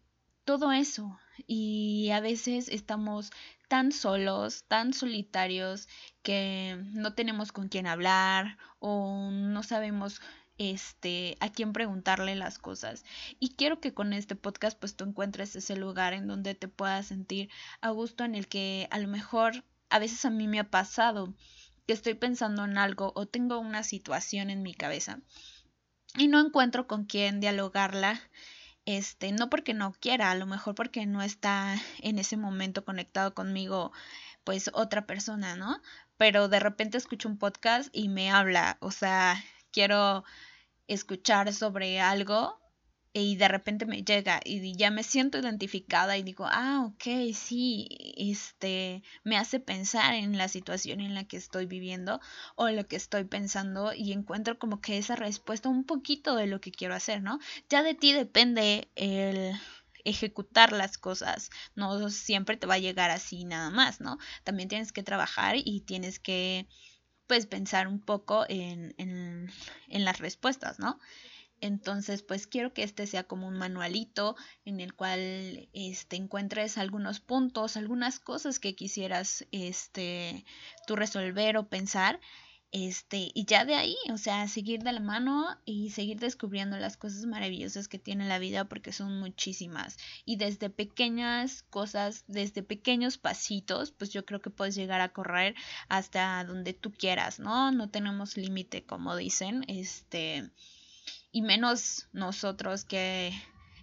todo 0.45 0.73
eso. 0.73 1.19
Y 1.47 2.11
a 2.11 2.21
veces 2.21 2.69
estamos 2.69 3.31
tan 3.69 3.93
solos, 3.93 4.65
tan 4.69 4.93
solitarios, 4.93 5.89
que 6.23 6.79
no 6.93 7.15
tenemos 7.15 7.53
con 7.53 7.69
quién 7.69 7.87
hablar 7.87 8.57
o 8.79 9.31
no 9.31 9.63
sabemos 9.63 10.21
este 10.57 11.37
a 11.41 11.51
quién 11.51 11.73
preguntarle 11.73 12.37
las 12.37 12.59
cosas 12.59 13.05
y 13.41 13.57
quiero 13.57 13.81
que 13.81 13.93
con 13.93 14.13
este 14.13 14.37
podcast 14.37 14.79
pues 14.79 14.95
tú 14.95 15.03
encuentres 15.03 15.57
ese 15.57 15.75
lugar 15.75 16.13
en 16.13 16.29
donde 16.29 16.55
te 16.55 16.69
puedas 16.69 17.07
sentir 17.07 17.51
a 17.81 17.91
gusto 17.91 18.23
en 18.23 18.37
el 18.37 18.47
que 18.47 18.87
a 18.93 18.99
lo 18.99 19.09
mejor 19.09 19.65
a 19.91 19.99
veces 19.99 20.25
a 20.25 20.31
mí 20.31 20.47
me 20.47 20.61
ha 20.61 20.71
pasado 20.71 21.35
que 21.89 21.93
estoy 21.93 22.15
pensando 22.15 22.65
en 22.65 22.79
algo 22.79 23.13
o 23.17 23.27
tengo 23.27 23.59
una 23.59 23.83
situación 23.83 24.49
en 24.49 24.63
mi 24.63 24.75
cabeza 24.75 25.19
y 26.17 26.29
no 26.29 26.39
encuentro 26.39 26.87
con 26.87 27.05
quién 27.05 27.41
dialogarla 27.41 28.21
este 28.87 29.33
no 29.33 29.51
porque 29.51 29.75
no 29.75 29.93
quiera 29.93 30.31
a 30.31 30.35
lo 30.35 30.47
mejor 30.47 30.75
porque 30.75 31.07
no 31.07 31.23
está 31.23 31.77
en 32.01 32.19
ese 32.19 32.37
momento 32.37 32.85
conectado 32.85 33.35
conmigo 33.35 33.93
pues 34.45 34.71
otra 34.75 35.07
persona 35.07 35.57
no 35.57 35.81
pero 36.17 36.49
de 36.49 36.61
repente 36.61 36.99
escucho 36.99 37.29
un 37.29 37.39
podcast 37.39 37.89
y 37.93 38.09
me 38.09 38.31
habla 38.31 38.77
o 38.81 38.91
sea 38.91 39.43
quiero 39.71 40.25
escuchar 40.87 41.53
sobre 41.53 42.01
algo 42.01 42.61
y 43.17 43.37
de 43.37 43.49
repente 43.49 43.87
me 43.87 44.03
llega 44.03 44.41
y 44.45 44.77
ya 44.77 44.91
me 44.91 45.05
siento 45.05 45.39
identificada 45.39 46.19
y 46.19 46.25
digo, 46.25 46.47
ah, 46.51 46.85
ok, 46.87 47.33
sí, 47.33 47.89
este, 48.19 49.03
me 49.23 49.37
hace 49.39 49.61
pensar 49.61 50.15
en 50.15 50.37
la 50.37 50.49
situación 50.49 51.01
en 51.01 51.15
la 51.15 51.25
que 51.25 51.37
estoy 51.37 51.67
viviendo 51.67 52.21
o 52.57 52.69
lo 52.71 52.87
que 52.89 52.97
estoy 52.97 53.25
pensando 53.25 53.93
y 53.95 54.13
encuentro 54.13 54.59
como 54.59 54.81
que 54.81 54.99
esa 54.99 55.15
respuesta 55.17 55.69
un 55.69 55.85
poquito 55.85 56.35
de 56.35 56.49
lo 56.49 56.61
que 56.61 56.73
quiero 56.73 56.95
hacer, 56.95 57.23
¿no? 57.23 57.39
Ya 57.71 57.85
de 57.85 57.95
ti 57.95 58.13
depende 58.13 58.89
el 58.97 59.53
ejecutar 60.05 60.73
las 60.73 60.99
cosas, 60.99 61.51
no 61.77 62.11
siempre 62.11 62.57
te 62.57 62.67
va 62.67 62.75
a 62.75 62.79
llegar 62.79 63.11
así 63.11 63.45
nada 63.45 63.71
más, 63.71 64.01
¿no? 64.01 64.19
También 64.43 64.69
tienes 64.69 64.93
que 64.93 65.03
trabajar 65.05 65.57
y 65.57 65.81
tienes 65.83 66.19
que 66.19 66.67
pues 67.27 67.47
pensar 67.47 67.89
un 67.89 68.01
poco 68.01 68.45
en, 68.49 68.95
en, 68.99 69.51
en 69.89 70.05
las 70.05 70.19
respuestas, 70.19 70.79
¿no? 70.79 70.99
Entonces, 71.65 72.23
pues 72.23 72.47
quiero 72.47 72.75
que 72.75 72.83
este 72.83 73.07
sea 73.07 73.25
como 73.25 73.49
un 73.49 73.57
manualito 73.57 74.37
en 74.65 74.81
el 74.81 74.95
cual 74.95 75.69
este, 75.73 76.17
encuentres 76.17 76.77
algunos 76.79 77.21
puntos, 77.21 77.77
algunas 77.77 78.21
cosas 78.21 78.61
que 78.61 78.75
quisieras 78.75 79.47
este, 79.51 80.45
tú 80.87 80.95
resolver 80.95 81.57
o 81.57 81.69
pensar 81.69 82.21
este, 82.77 83.31
y 83.35 83.45
ya 83.47 83.65
de 83.65 83.77
ahí, 83.77 83.97
o 84.13 84.19
sea, 84.19 84.49
seguir 84.49 84.83
de 84.83 84.91
la 84.91 84.99
mano 84.99 85.47
y 85.65 85.91
seguir 85.91 86.19
descubriendo 86.19 86.77
las 86.77 86.97
cosas 86.97 87.25
maravillosas 87.25 87.87
que 87.87 88.01
tiene 88.01 88.27
la 88.27 88.41
vida 88.41 88.65
porque 88.65 88.93
son 88.93 89.21
muchísimas. 89.21 89.97
Y 90.25 90.39
desde 90.39 90.71
pequeñas 90.71 91.63
cosas, 91.63 92.25
desde 92.27 92.65
pequeños 92.65 93.17
pasitos, 93.17 93.93
pues 93.93 94.11
yo 94.11 94.27
creo 94.27 94.43
que 94.43 94.51
puedes 94.51 94.75
llegar 94.75 95.01
a 95.01 95.13
correr 95.13 95.55
hasta 95.89 96.43
donde 96.43 96.75
tú 96.75 96.93
quieras, 96.93 97.39
¿no? 97.39 97.71
No 97.71 97.91
tenemos 97.91 98.37
límite, 98.37 98.85
como 98.85 99.15
dicen, 99.15 99.65
este, 99.69 100.51
y 101.35 101.43
menos 101.43 102.07
nosotros 102.13 102.85
que 102.85 103.35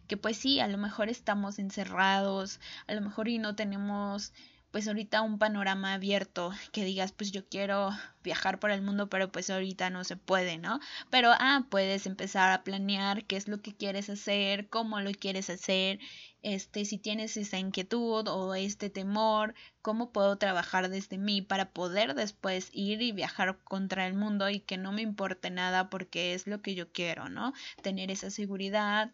que 0.08 0.17
pues 0.17 0.36
sí, 0.38 0.60
a 0.60 0.67
lo 0.67 0.77
mejor 0.77 1.08
estamos 1.08 1.58
encerrados, 1.58 2.60
a 2.88 2.93
lo 2.93 3.01
mejor 3.01 3.29
y 3.29 3.38
no 3.39 3.55
tenemos 3.55 4.34
pues 4.72 4.88
ahorita 4.88 5.22
un 5.22 5.38
panorama 5.38 5.93
abierto 5.93 6.51
que 6.72 6.86
digas 6.86 7.12
pues 7.12 7.31
yo 7.31 7.48
quiero 7.48 7.91
viajar 8.24 8.60
por 8.60 8.72
el 8.72 8.81
mundo 8.81 9.10
pero 9.10 9.31
pues 9.31 9.50
ahorita 9.50 9.89
no 9.89 10.03
se 10.05 10.15
puede, 10.15 10.58
¿no? 10.58 10.79
Pero 11.10 11.31
ah, 11.34 11.65
puedes 11.70 12.08
empezar 12.08 12.51
a 12.51 12.63
planear 12.63 13.25
qué 13.25 13.36
es 13.36 13.48
lo 13.50 13.62
que 13.62 13.75
quieres 13.75 14.10
hacer, 14.10 14.70
cómo 14.70 15.01
lo 15.01 15.12
quieres 15.12 15.50
hacer, 15.50 16.00
este 16.41 16.86
si 16.86 16.98
tienes 16.98 17.38
esa 17.38 17.60
inquietud 17.60 18.27
o 18.27 18.55
este 18.55 18.89
temor, 18.89 19.53
cómo 19.81 20.12
puedo 20.12 20.38
trabajar 20.38 20.89
desde 20.89 21.17
mí 21.17 21.41
para 21.41 21.71
poder 21.71 22.15
después 22.15 22.69
ir 22.74 23.01
y 23.01 23.12
viajar 23.12 23.60
contra 23.63 24.07
el 24.07 24.13
mundo 24.13 24.50
y 24.50 24.60
que 24.60 24.77
no 24.77 24.91
me 24.91 25.01
importe 25.01 25.50
nada 25.50 25.89
porque 25.89 26.33
es 26.33 26.48
lo 26.48 26.62
que 26.62 26.75
yo 26.75 26.91
quiero, 26.91 27.29
¿no? 27.29 27.53
Tener 27.81 28.12
esa 28.12 28.31
seguridad, 28.31 29.12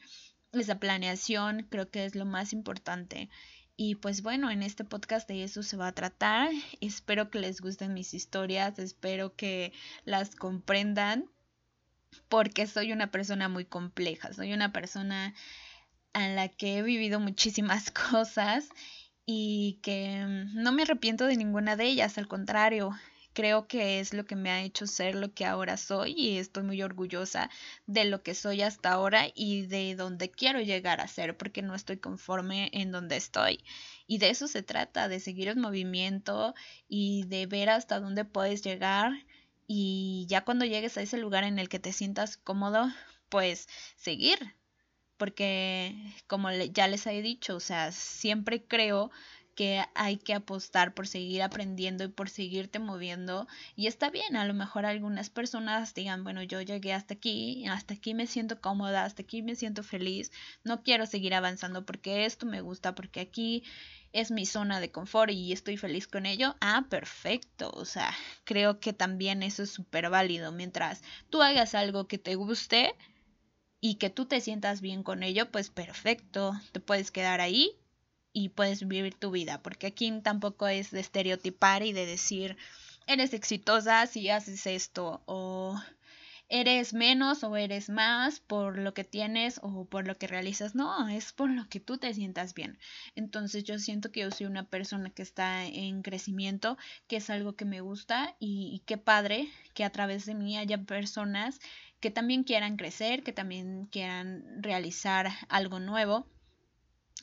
esa 0.54 0.80
planeación, 0.80 1.68
creo 1.70 1.90
que 1.90 2.06
es 2.06 2.16
lo 2.16 2.26
más 2.26 2.54
importante. 2.54 3.30
Y 3.76 3.96
pues 3.96 4.24
bueno, 4.24 4.50
en 4.50 4.64
este 4.64 4.84
podcast 4.84 5.28
de 5.28 5.44
eso 5.44 5.62
se 5.62 5.78
va 5.78 5.88
a 5.88 5.92
tratar. 5.92 6.50
Espero 6.82 7.30
que 7.30 7.40
les 7.40 7.62
gusten 7.62 7.94
mis 7.94 8.14
historias, 8.14 8.80
espero 8.80 9.36
que 9.36 9.72
las 10.04 10.36
comprendan, 10.36 11.30
porque 12.28 12.66
soy 12.66 12.92
una 12.92 13.12
persona 13.12 13.50
muy 13.50 13.66
compleja, 13.66 14.34
soy 14.34 14.54
una 14.54 14.74
persona 14.74 15.36
a 16.18 16.28
la 16.30 16.48
que 16.50 16.80
he 16.80 16.82
vivido 16.82 17.20
muchísimas 17.20 17.92
cosas 18.12 18.70
y 19.28 19.80
que 19.84 20.24
no 20.56 20.72
me 20.72 20.82
arrepiento 20.82 21.28
de 21.28 21.38
ninguna 21.38 21.76
de 21.76 21.86
ellas, 21.86 22.18
al 22.18 22.28
contrario, 22.28 22.90
creo 23.34 23.68
que 23.68 24.00
es 24.00 24.16
lo 24.16 24.26
que 24.26 24.36
me 24.36 24.50
ha 24.50 24.64
hecho 24.64 24.88
ser 24.88 25.14
lo 25.14 25.32
que 25.36 25.46
ahora 25.46 25.78
soy 25.78 26.16
y 26.18 26.40
estoy 26.40 26.64
muy 26.64 26.82
orgullosa 26.82 27.52
de 27.86 28.06
lo 28.06 28.24
que 28.24 28.34
soy 28.34 28.64
hasta 28.64 28.92
ahora 28.94 29.28
y 29.36 29.68
de 29.68 29.94
donde 29.96 30.32
quiero 30.32 30.60
llegar 30.60 31.02
a 31.02 31.08
ser 31.08 31.38
porque 31.38 31.62
no 31.62 31.76
estoy 31.76 31.98
conforme 31.98 32.72
en 32.74 32.92
donde 32.92 33.16
estoy. 33.16 33.64
Y 34.08 34.18
de 34.18 34.32
eso 34.32 34.48
se 34.48 34.64
trata, 34.64 35.08
de 35.10 35.20
seguir 35.20 35.50
el 35.50 35.58
movimiento 35.58 36.56
y 36.90 37.26
de 37.28 37.46
ver 37.46 37.70
hasta 37.70 38.00
dónde 38.00 38.26
puedes 38.26 38.64
llegar 38.64 39.12
y 39.68 40.26
ya 40.28 40.44
cuando 40.44 40.66
llegues 40.66 40.98
a 40.98 41.04
ese 41.04 41.20
lugar 41.20 41.44
en 41.44 41.60
el 41.60 41.70
que 41.70 41.78
te 41.78 41.94
sientas 41.94 42.38
cómodo, 42.38 42.88
pues 43.30 43.68
seguir. 43.98 44.57
Porque 45.18 45.96
como 46.28 46.52
ya 46.52 46.88
les 46.88 47.06
he 47.08 47.22
dicho, 47.22 47.56
o 47.56 47.60
sea, 47.60 47.92
siempre 47.92 48.64
creo 48.64 49.12
que 49.58 49.84
hay 49.96 50.18
que 50.18 50.36
apostar 50.36 50.94
por 50.94 51.08
seguir 51.08 51.42
aprendiendo 51.42 52.04
y 52.04 52.10
por 52.10 52.30
seguirte 52.30 52.78
moviendo. 52.78 53.48
Y 53.76 53.88
está 53.88 54.12
bien, 54.12 54.36
a 54.36 54.46
lo 54.46 54.54
mejor 54.54 54.86
algunas 54.86 55.32
personas 55.32 55.96
digan, 55.96 56.24
bueno, 56.24 56.44
yo 56.44 56.62
llegué 56.62 56.94
hasta 56.94 57.16
aquí, 57.16 57.66
hasta 57.68 57.96
aquí 57.96 58.14
me 58.14 58.28
siento 58.28 58.62
cómoda, 58.62 59.04
hasta 59.04 59.24
aquí 59.24 59.42
me 59.42 59.56
siento 59.56 59.82
feliz, 59.82 60.32
no 60.64 60.84
quiero 60.84 61.08
seguir 61.08 61.34
avanzando 61.34 61.88
porque 61.88 62.26
esto 62.26 62.46
me 62.46 62.62
gusta, 62.62 62.94
porque 62.94 63.20
aquí 63.20 63.64
es 64.14 64.30
mi 64.30 64.46
zona 64.46 64.80
de 64.80 64.92
confort 64.92 65.32
y 65.32 65.52
estoy 65.52 65.76
feliz 65.76 66.08
con 66.08 66.28
ello. 66.28 66.56
Ah, 66.62 66.86
perfecto. 66.88 67.72
O 67.74 67.86
sea, 67.86 68.14
creo 68.44 68.80
que 68.80 68.94
también 68.94 69.42
eso 69.42 69.64
es 69.64 69.72
súper 69.72 70.12
válido. 70.12 70.52
Mientras 70.52 71.02
tú 71.32 71.42
hagas 71.42 71.74
algo 71.74 72.08
que 72.08 72.20
te 72.20 72.36
guste 72.36 72.94
y 73.80 73.96
que 73.96 74.10
tú 74.10 74.26
te 74.26 74.42
sientas 74.42 74.82
bien 74.82 75.04
con 75.04 75.24
ello, 75.24 75.52
pues 75.52 75.70
perfecto. 75.70 76.54
Te 76.72 76.80
puedes 76.80 77.12
quedar 77.12 77.42
ahí 77.42 77.72
y 78.34 78.50
puedes 78.50 78.88
vivir 78.88 79.16
tu 79.16 79.32
vida, 79.32 79.62
porque 79.62 79.88
aquí 79.88 80.12
tampoco 80.22 80.68
es 80.68 80.92
de 80.92 81.00
estereotipar 81.00 81.84
y 81.84 81.94
de 81.94 82.06
decir, 82.06 82.58
eres 83.08 83.34
exitosa 83.34 84.06
si 84.06 84.30
haces 84.30 84.68
esto, 84.68 85.22
o 85.26 85.80
eres 86.50 86.94
menos 86.94 87.44
o 87.44 87.58
eres 87.58 87.90
más 87.90 88.40
por 88.40 88.78
lo 88.78 88.94
que 88.94 89.04
tienes 89.04 89.60
o 89.64 89.86
por 89.86 90.08
lo 90.08 90.16
que 90.16 90.28
realizas. 90.28 90.76
No, 90.76 91.08
es 91.10 91.34
por 91.34 91.50
lo 91.50 91.68
que 91.68 91.80
tú 91.80 91.98
te 91.98 92.14
sientas 92.14 92.54
bien. 92.54 92.78
Entonces 93.16 93.64
yo 93.64 93.80
siento 93.80 94.12
que 94.12 94.22
yo 94.22 94.32
soy 94.32 94.48
una 94.48 94.64
persona 94.64 95.10
que 95.10 95.22
está 95.22 95.66
en 95.66 96.02
crecimiento, 96.04 96.78
que 97.08 97.18
es 97.18 97.30
algo 97.30 97.56
que 97.56 97.66
me 97.66 97.82
gusta 97.82 98.36
y, 98.40 98.82
qué 98.86 98.98
padre 98.98 99.50
que 99.74 99.84
a 99.84 99.92
través 99.92 100.26
de 100.26 100.36
mí 100.36 100.58
haya 100.58 100.78
personas 100.84 101.60
que 102.00 102.12
también 102.12 102.44
quieran 102.44 102.78
crecer, 102.78 103.24
que 103.24 103.34
también 103.34 103.88
quieran 103.92 104.62
realizar 104.62 105.32
algo 105.50 105.80
nuevo 105.80 106.28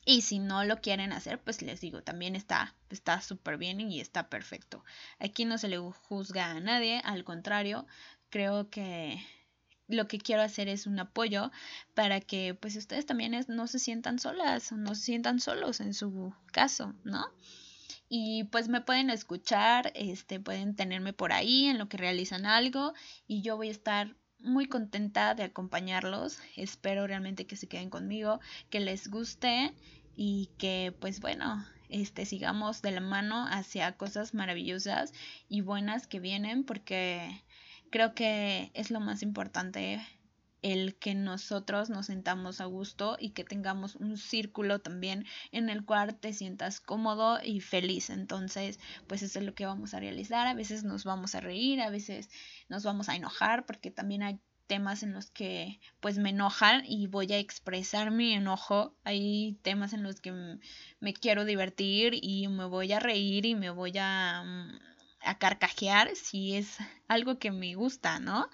y 0.07 0.23
si 0.23 0.39
no 0.39 0.65
lo 0.65 0.81
quieren 0.81 1.13
hacer, 1.13 1.41
pues 1.41 1.63
les 1.63 1.81
digo, 1.81 2.03
también 2.03 2.37
está 2.37 2.75
está 2.91 3.21
súper 3.21 3.59
bien 3.59 3.81
y 3.81 4.01
está 4.01 4.29
perfecto. 4.29 4.85
Aquí 5.19 5.45
no 5.45 5.59
se 5.59 5.69
le 5.69 5.79
juzga 5.79 6.51
a 6.51 6.61
nadie, 6.61 7.01
al 7.05 7.25
contrario, 7.25 7.87
creo 8.31 8.71
que 8.71 9.21
lo 9.89 10.09
que 10.09 10.19
quiero 10.19 10.43
hacer 10.43 10.69
es 10.69 10.87
un 10.87 10.99
apoyo 10.99 11.51
para 11.95 12.21
que 12.21 12.55
pues 12.55 12.77
ustedes 12.77 13.07
también 13.07 13.35
no 13.49 13.67
se 13.67 13.79
sientan 13.79 14.19
solas, 14.19 14.73
no 14.73 14.95
se 14.95 15.03
sientan 15.03 15.41
solos 15.41 15.81
en 15.81 15.95
su 15.95 16.35
caso, 16.53 16.95
¿no? 17.05 17.27
Y 18.09 18.45
pues 18.45 18.69
me 18.69 18.81
pueden 18.81 19.11
escuchar, 19.11 19.93
este 19.95 20.39
pueden 20.41 20.77
tenerme 20.77 21.13
por 21.13 21.33
ahí 21.33 21.67
en 21.67 21.79
lo 21.79 21.89
que 21.89 21.97
realizan 21.97 22.47
algo 22.47 22.93
y 23.27 23.43
yo 23.43 23.57
voy 23.57 23.69
a 23.69 23.73
estar 23.73 24.17
muy 24.45 24.67
contenta 24.67 25.35
de 25.35 25.45
acompañarlos. 25.45 26.39
Espero 26.57 27.07
realmente 27.07 27.47
que 27.47 27.57
se 27.57 27.67
queden 27.67 27.91
conmigo, 27.91 28.41
que 28.71 28.81
les 28.81 29.09
guste 29.09 29.75
y 30.17 30.51
que 30.59 30.95
pues 31.01 31.21
bueno, 31.21 31.67
este 31.89 32.27
sigamos 32.27 32.83
de 32.83 32.93
la 32.93 33.01
mano 33.01 33.47
hacia 33.49 33.97
cosas 33.97 34.35
maravillosas 34.35 35.13
y 35.49 35.61
buenas 35.61 36.07
que 36.07 36.21
vienen 36.21 36.65
porque 36.65 37.43
creo 37.91 38.15
que 38.15 38.71
es 38.75 38.91
lo 38.91 39.01
más 39.01 39.23
importante 39.23 40.05
el 40.65 40.97
que 40.97 41.15
nosotros 41.15 41.91
nos 41.91 42.07
sentamos 42.07 42.63
a 42.63 42.65
gusto 42.65 43.19
y 43.21 43.31
que 43.33 43.45
tengamos 43.45 43.97
un 43.97 44.17
círculo 44.17 44.79
también 44.79 45.27
en 45.53 45.69
el 45.69 45.85
cual 45.85 46.17
te 46.17 46.33
sientas 46.33 46.81
cómodo 46.81 47.39
y 47.45 47.61
feliz. 47.61 48.09
Entonces, 48.09 48.81
pues 49.07 49.23
eso 49.23 49.41
es 49.41 49.45
lo 49.45 49.55
que 49.55 49.67
vamos 49.67 49.93
a 49.93 50.01
realizar. 50.01 50.47
A 50.47 50.55
veces 50.55 50.83
nos 50.83 51.05
vamos 51.05 51.35
a 51.35 51.43
reír, 51.43 51.83
a 51.83 51.91
veces 51.91 52.31
nos 52.71 52.83
vamos 52.83 53.11
a 53.11 53.15
enojar, 53.15 53.67
porque 53.67 53.91
también 53.91 54.23
hay 54.23 54.41
temas 54.67 55.03
en 55.03 55.13
los 55.13 55.31
que 55.31 55.81
pues 56.01 56.17
me 56.17 56.31
enojan 56.31 56.83
y 56.87 57.09
voy 57.09 57.31
a 57.35 57.39
expresar 57.39 58.11
mi 58.11 58.33
enojo. 58.33 58.97
Hay 59.05 59.59
temas 59.61 59.93
en 59.93 60.03
los 60.03 60.23
que 60.23 60.33
me 60.99 61.13
quiero 61.13 61.45
divertir 61.45 62.15
y 62.23 62.49
me 62.49 62.65
voy 62.65 62.91
a 62.93 63.01
reír 63.01 63.45
y 63.45 63.55
me 63.55 63.69
voy 63.69 63.99
a, 63.99 64.43
mm, 64.43 64.79
a 65.27 65.39
carcajear 65.39 66.17
si 66.17 66.57
es 66.57 66.79
algo 67.07 67.39
que 67.39 67.51
me 67.51 67.75
gusta, 67.75 68.19
¿no? 68.19 68.49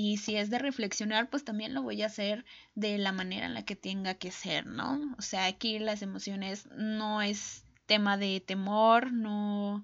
Y 0.00 0.18
si 0.18 0.36
es 0.36 0.48
de 0.48 0.60
reflexionar, 0.60 1.28
pues 1.28 1.44
también 1.44 1.74
lo 1.74 1.82
voy 1.82 2.02
a 2.02 2.06
hacer 2.06 2.44
de 2.76 2.98
la 2.98 3.10
manera 3.10 3.46
en 3.46 3.54
la 3.54 3.64
que 3.64 3.74
tenga 3.74 4.14
que 4.14 4.30
ser, 4.30 4.64
¿no? 4.64 5.00
O 5.18 5.22
sea, 5.22 5.46
aquí 5.46 5.80
las 5.80 6.02
emociones 6.02 6.68
no 6.76 7.20
es 7.20 7.64
tema 7.86 8.16
de 8.16 8.38
temor, 8.38 9.12
no 9.12 9.82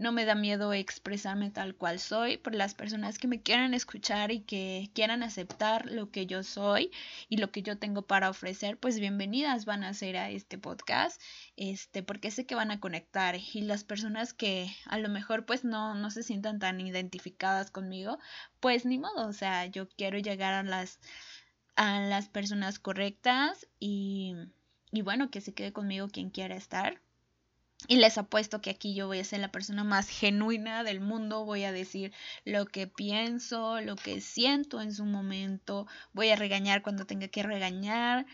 no 0.00 0.12
me 0.12 0.24
da 0.24 0.34
miedo 0.34 0.72
expresarme 0.72 1.50
tal 1.50 1.74
cual 1.76 2.00
soy 2.00 2.38
por 2.38 2.54
las 2.54 2.74
personas 2.74 3.18
que 3.18 3.28
me 3.28 3.42
quieran 3.42 3.74
escuchar 3.74 4.32
y 4.32 4.40
que 4.40 4.90
quieran 4.94 5.22
aceptar 5.22 5.84
lo 5.90 6.10
que 6.10 6.26
yo 6.26 6.42
soy 6.42 6.90
y 7.28 7.36
lo 7.36 7.52
que 7.52 7.62
yo 7.62 7.76
tengo 7.76 8.00
para 8.00 8.30
ofrecer, 8.30 8.78
pues 8.78 8.98
bienvenidas 8.98 9.66
van 9.66 9.84
a 9.84 9.92
ser 9.92 10.16
a 10.16 10.30
este 10.30 10.56
podcast, 10.56 11.20
este, 11.56 12.02
porque 12.02 12.30
sé 12.30 12.46
que 12.46 12.54
van 12.54 12.70
a 12.70 12.80
conectar 12.80 13.36
y 13.36 13.60
las 13.60 13.84
personas 13.84 14.32
que 14.32 14.74
a 14.86 14.96
lo 14.96 15.10
mejor 15.10 15.44
pues 15.44 15.64
no, 15.64 15.94
no 15.94 16.10
se 16.10 16.22
sientan 16.22 16.58
tan 16.58 16.80
identificadas 16.80 17.70
conmigo, 17.70 18.18
pues 18.58 18.86
ni 18.86 18.98
modo, 18.98 19.28
o 19.28 19.34
sea, 19.34 19.66
yo 19.66 19.86
quiero 19.86 20.18
llegar 20.18 20.54
a 20.54 20.62
las, 20.62 20.98
a 21.76 22.00
las 22.00 22.30
personas 22.30 22.78
correctas 22.78 23.68
y, 23.78 24.34
y 24.92 25.02
bueno, 25.02 25.30
que 25.30 25.42
se 25.42 25.52
quede 25.52 25.74
conmigo 25.74 26.08
quien 26.08 26.30
quiera 26.30 26.56
estar 26.56 27.02
y 27.88 27.96
les 27.96 28.18
apuesto 28.18 28.60
que 28.60 28.70
aquí 28.70 28.94
yo 28.94 29.06
voy 29.06 29.18
a 29.20 29.24
ser 29.24 29.40
la 29.40 29.52
persona 29.52 29.84
más 29.84 30.08
genuina 30.08 30.84
del 30.84 31.00
mundo, 31.00 31.44
voy 31.44 31.64
a 31.64 31.72
decir 31.72 32.12
lo 32.44 32.66
que 32.66 32.86
pienso, 32.86 33.80
lo 33.80 33.96
que 33.96 34.20
siento 34.20 34.80
en 34.80 34.94
su 34.94 35.04
momento, 35.04 35.86
voy 36.12 36.30
a 36.30 36.36
regañar 36.36 36.82
cuando 36.82 37.06
tenga 37.06 37.28
que 37.28 37.42
regañar 37.42 38.26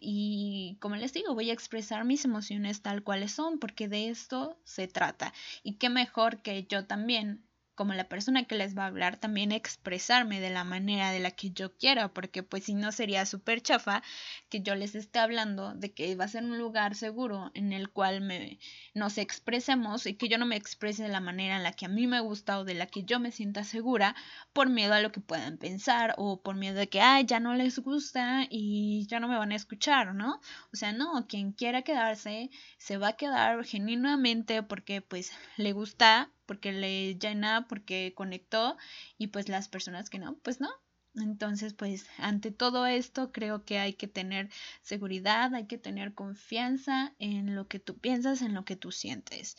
y 0.00 0.76
como 0.80 0.96
les 0.96 1.12
digo, 1.12 1.34
voy 1.34 1.50
a 1.50 1.54
expresar 1.54 2.04
mis 2.04 2.24
emociones 2.24 2.82
tal 2.82 3.02
cuales 3.02 3.32
son, 3.32 3.58
porque 3.58 3.88
de 3.88 4.08
esto 4.08 4.58
se 4.64 4.88
trata. 4.88 5.32
Y 5.62 5.74
qué 5.74 5.88
mejor 5.88 6.42
que 6.42 6.64
yo 6.64 6.86
también 6.86 7.44
como 7.74 7.92
la 7.94 8.08
persona 8.08 8.44
que 8.44 8.54
les 8.54 8.76
va 8.76 8.84
a 8.84 8.86
hablar, 8.86 9.16
también 9.16 9.52
expresarme 9.52 10.40
de 10.40 10.50
la 10.50 10.64
manera 10.64 11.10
de 11.10 11.20
la 11.20 11.30
que 11.30 11.50
yo 11.50 11.76
quiera, 11.76 12.08
porque 12.08 12.42
pues 12.42 12.64
si 12.64 12.74
no 12.74 12.92
sería 12.92 13.26
súper 13.26 13.60
chafa 13.62 14.02
que 14.48 14.60
yo 14.60 14.74
les 14.74 14.94
esté 14.94 15.18
hablando 15.18 15.74
de 15.74 15.92
que 15.92 16.14
va 16.16 16.24
a 16.24 16.28
ser 16.28 16.44
un 16.44 16.58
lugar 16.58 16.94
seguro 16.94 17.50
en 17.54 17.72
el 17.72 17.90
cual 17.90 18.20
me, 18.20 18.58
nos 18.94 19.18
expresemos 19.18 20.06
y 20.06 20.14
que 20.14 20.28
yo 20.28 20.38
no 20.38 20.46
me 20.46 20.56
exprese 20.56 21.02
de 21.04 21.08
la 21.08 21.20
manera 21.20 21.56
en 21.56 21.62
la 21.62 21.72
que 21.72 21.86
a 21.86 21.88
mí 21.88 22.06
me 22.06 22.20
gusta 22.20 22.58
o 22.58 22.64
de 22.64 22.74
la 22.74 22.86
que 22.86 23.04
yo 23.04 23.20
me 23.20 23.32
sienta 23.32 23.64
segura 23.64 24.14
por 24.52 24.68
miedo 24.68 24.94
a 24.94 25.00
lo 25.00 25.12
que 25.12 25.20
puedan 25.20 25.58
pensar 25.58 26.14
o 26.18 26.40
por 26.42 26.56
miedo 26.56 26.78
de 26.78 26.88
que, 26.88 27.00
ay, 27.00 27.24
ya 27.26 27.40
no 27.40 27.54
les 27.54 27.78
gusta 27.78 28.46
y 28.50 29.06
ya 29.08 29.20
no 29.20 29.28
me 29.28 29.38
van 29.38 29.52
a 29.52 29.56
escuchar, 29.56 30.14
¿no? 30.14 30.40
O 30.72 30.76
sea, 30.76 30.92
no, 30.92 31.26
quien 31.26 31.52
quiera 31.52 31.82
quedarse 31.82 32.50
se 32.78 32.98
va 32.98 33.08
a 33.08 33.16
quedar 33.16 33.64
genuinamente 33.64 34.62
porque 34.62 35.00
pues 35.02 35.32
le 35.56 35.72
gusta 35.72 36.30
porque 36.46 36.72
le 36.72 37.16
llena, 37.18 37.66
porque 37.68 38.12
conectó 38.14 38.76
y 39.18 39.28
pues 39.28 39.48
las 39.48 39.68
personas 39.68 40.10
que 40.10 40.18
no, 40.18 40.36
pues 40.42 40.60
no. 40.60 40.70
Entonces, 41.16 41.74
pues 41.74 42.06
ante 42.18 42.50
todo 42.50 42.86
esto 42.86 43.30
creo 43.30 43.64
que 43.64 43.78
hay 43.78 43.94
que 43.94 44.08
tener 44.08 44.50
seguridad, 44.82 45.54
hay 45.54 45.66
que 45.66 45.78
tener 45.78 46.14
confianza 46.14 47.14
en 47.18 47.54
lo 47.54 47.68
que 47.68 47.78
tú 47.78 47.98
piensas, 47.98 48.42
en 48.42 48.54
lo 48.54 48.64
que 48.64 48.76
tú 48.76 48.90
sientes. 48.90 49.56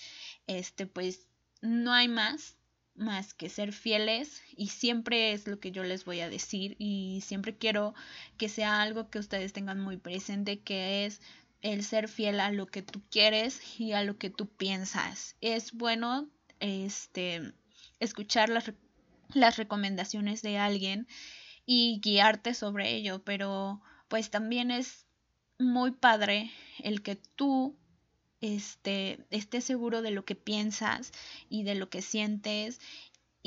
Este, 0.47 0.85
pues 0.85 1.27
no 1.61 1.93
hay 1.93 2.07
más 2.07 2.57
más 2.95 3.33
que 3.33 3.49
ser 3.49 3.73
fieles 3.73 4.41
y 4.55 4.67
siempre 4.67 5.33
es 5.33 5.47
lo 5.47 5.59
que 5.59 5.71
yo 5.71 5.83
les 5.83 6.05
voy 6.05 6.21
a 6.21 6.29
decir 6.29 6.75
y 6.79 7.21
siempre 7.25 7.57
quiero 7.57 7.93
que 8.37 8.47
sea 8.49 8.81
algo 8.81 9.09
que 9.09 9.19
ustedes 9.19 9.53
tengan 9.53 9.81
muy 9.81 9.97
presente 9.97 10.61
que 10.61 11.05
es 11.05 11.21
el 11.61 11.83
ser 11.83 12.07
fiel 12.07 12.39
a 12.39 12.51
lo 12.51 12.67
que 12.67 12.81
tú 12.81 13.01
quieres 13.09 13.79
y 13.79 13.91
a 13.93 14.03
lo 14.03 14.17
que 14.17 14.29
tú 14.29 14.47
piensas. 14.47 15.35
Es 15.41 15.73
bueno 15.73 16.29
este, 16.59 17.53
escuchar 17.99 18.49
las, 18.49 18.71
las 19.33 19.57
recomendaciones 19.57 20.41
de 20.41 20.57
alguien 20.57 21.07
y 21.65 21.99
guiarte 22.01 22.53
sobre 22.53 22.95
ello, 22.95 23.23
pero 23.23 23.81
pues 24.07 24.29
también 24.29 24.71
es 24.71 25.05
muy 25.57 25.91
padre 25.91 26.51
el 26.83 27.01
que 27.01 27.15
tú 27.15 27.75
este, 28.41 29.25
estés 29.31 29.63
seguro 29.63 30.01
de 30.01 30.11
lo 30.11 30.25
que 30.25 30.35
piensas 30.35 31.11
y 31.49 31.63
de 31.63 31.75
lo 31.75 31.89
que 31.89 32.01
sientes 32.01 32.79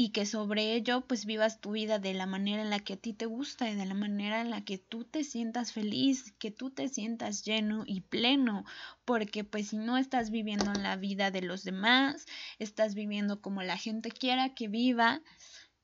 y 0.00 0.10
que 0.10 0.26
sobre 0.26 0.74
ello 0.74 1.00
pues 1.00 1.24
vivas 1.24 1.60
tu 1.60 1.72
vida 1.72 1.98
de 1.98 2.14
la 2.14 2.24
manera 2.24 2.62
en 2.62 2.70
la 2.70 2.78
que 2.78 2.92
a 2.92 2.96
ti 2.96 3.12
te 3.12 3.26
gusta 3.26 3.68
y 3.68 3.74
de 3.74 3.84
la 3.84 3.94
manera 3.94 4.40
en 4.40 4.48
la 4.48 4.64
que 4.64 4.78
tú 4.78 5.02
te 5.02 5.24
sientas 5.24 5.72
feliz, 5.72 6.32
que 6.38 6.52
tú 6.52 6.70
te 6.70 6.88
sientas 6.88 7.44
lleno 7.44 7.82
y 7.84 8.02
pleno, 8.02 8.64
porque 9.04 9.42
pues 9.42 9.70
si 9.70 9.76
no 9.76 9.98
estás 9.98 10.30
viviendo 10.30 10.70
en 10.70 10.84
la 10.84 10.94
vida 10.94 11.32
de 11.32 11.42
los 11.42 11.64
demás, 11.64 12.26
estás 12.60 12.94
viviendo 12.94 13.42
como 13.42 13.60
la 13.64 13.76
gente 13.76 14.12
quiera 14.12 14.54
que 14.54 14.68
viva 14.68 15.20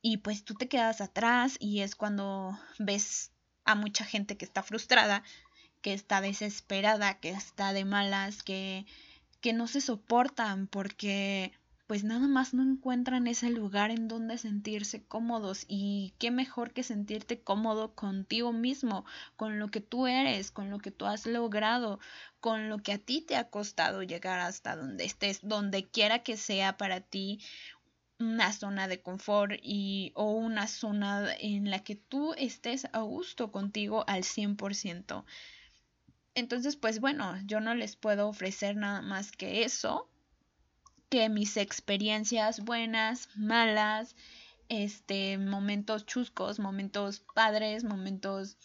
y 0.01 0.19
pues 0.19 0.45
tú 0.45 0.55
te 0.55 0.69
quedas 0.69 1.01
atrás 1.01 1.57
y 1.59 1.81
es 1.81 1.97
cuando 1.97 2.57
ves 2.79 3.33
a 3.65 3.75
mucha 3.75 4.05
gente 4.05 4.37
que 4.37 4.45
está 4.45 4.63
frustrada, 4.63 5.25
que 5.83 5.93
está 5.93 6.21
desesperada, 6.21 7.19
que 7.19 7.31
está 7.31 7.73
de 7.73 7.85
malas, 7.85 8.45
que 8.45 8.87
que 9.41 9.53
no 9.53 9.67
se 9.67 9.83
soportan 9.83 10.69
porque 10.69 11.53
pues 11.87 12.03
nada 12.03 12.29
más 12.29 12.55
no 12.55 12.63
encuentran 12.63 13.27
ese 13.27 13.51
lugar 13.51 13.91
en 13.91 14.09
donde 14.09 14.39
sentirse 14.39 15.05
cómodos 15.05 15.65
y 15.69 16.15
qué 16.19 16.31
mejor 16.31 16.73
que 16.73 16.83
sentirte 16.83 17.43
cómodo 17.43 17.95
contigo 17.95 18.53
mismo, 18.53 19.05
con 19.37 19.59
lo 19.59 19.69
que 19.69 19.81
tú 19.81 20.07
eres, 20.07 20.51
con 20.51 20.71
lo 20.71 20.79
que 20.79 20.91
tú 20.91 21.05
has 21.05 21.27
logrado, 21.27 22.01
con 22.41 22.69
lo 22.69 22.79
que 22.79 22.93
a 22.93 22.99
ti 22.99 23.21
te 23.21 23.37
ha 23.37 23.51
costado 23.51 24.03
llegar 24.03 24.41
hasta 24.41 24.77
donde 24.77 25.05
estés, 25.05 25.41
donde 25.43 25.85
quiera 25.85 26.21
que 26.23 26.37
sea 26.39 26.77
para 26.79 27.01
ti 27.01 27.41
una 28.19 28.53
zona 28.53 28.89
de 28.89 29.03
confort 29.03 29.53
y 29.63 30.13
o 30.15 30.31
una 30.33 30.69
zona 30.69 31.35
en 31.39 31.71
la 31.71 31.81
que 31.81 31.97
tú 31.97 32.33
estés 32.35 32.87
a 32.93 33.01
gusto 33.01 33.53
contigo 33.53 34.05
al 34.07 34.25
100%. 34.25 35.25
Entonces, 36.35 36.77
pues 36.77 37.01
bueno, 37.01 37.37
yo 37.45 37.61
no 37.61 37.75
les 37.75 37.97
puedo 37.97 38.29
ofrecer 38.29 38.77
nada 38.77 39.03
más 39.03 39.31
que 39.33 39.65
eso, 39.65 40.09
que 41.15 41.29
mis 41.29 41.57
experiencias 41.57 42.65
buenas, 42.65 43.29
malas, 43.37 44.17
este, 44.69 45.39
momentos 45.39 46.07
chuscos, 46.07 46.59
momentos 46.59 47.21
padres, 47.37 47.85
momentos 47.85 48.57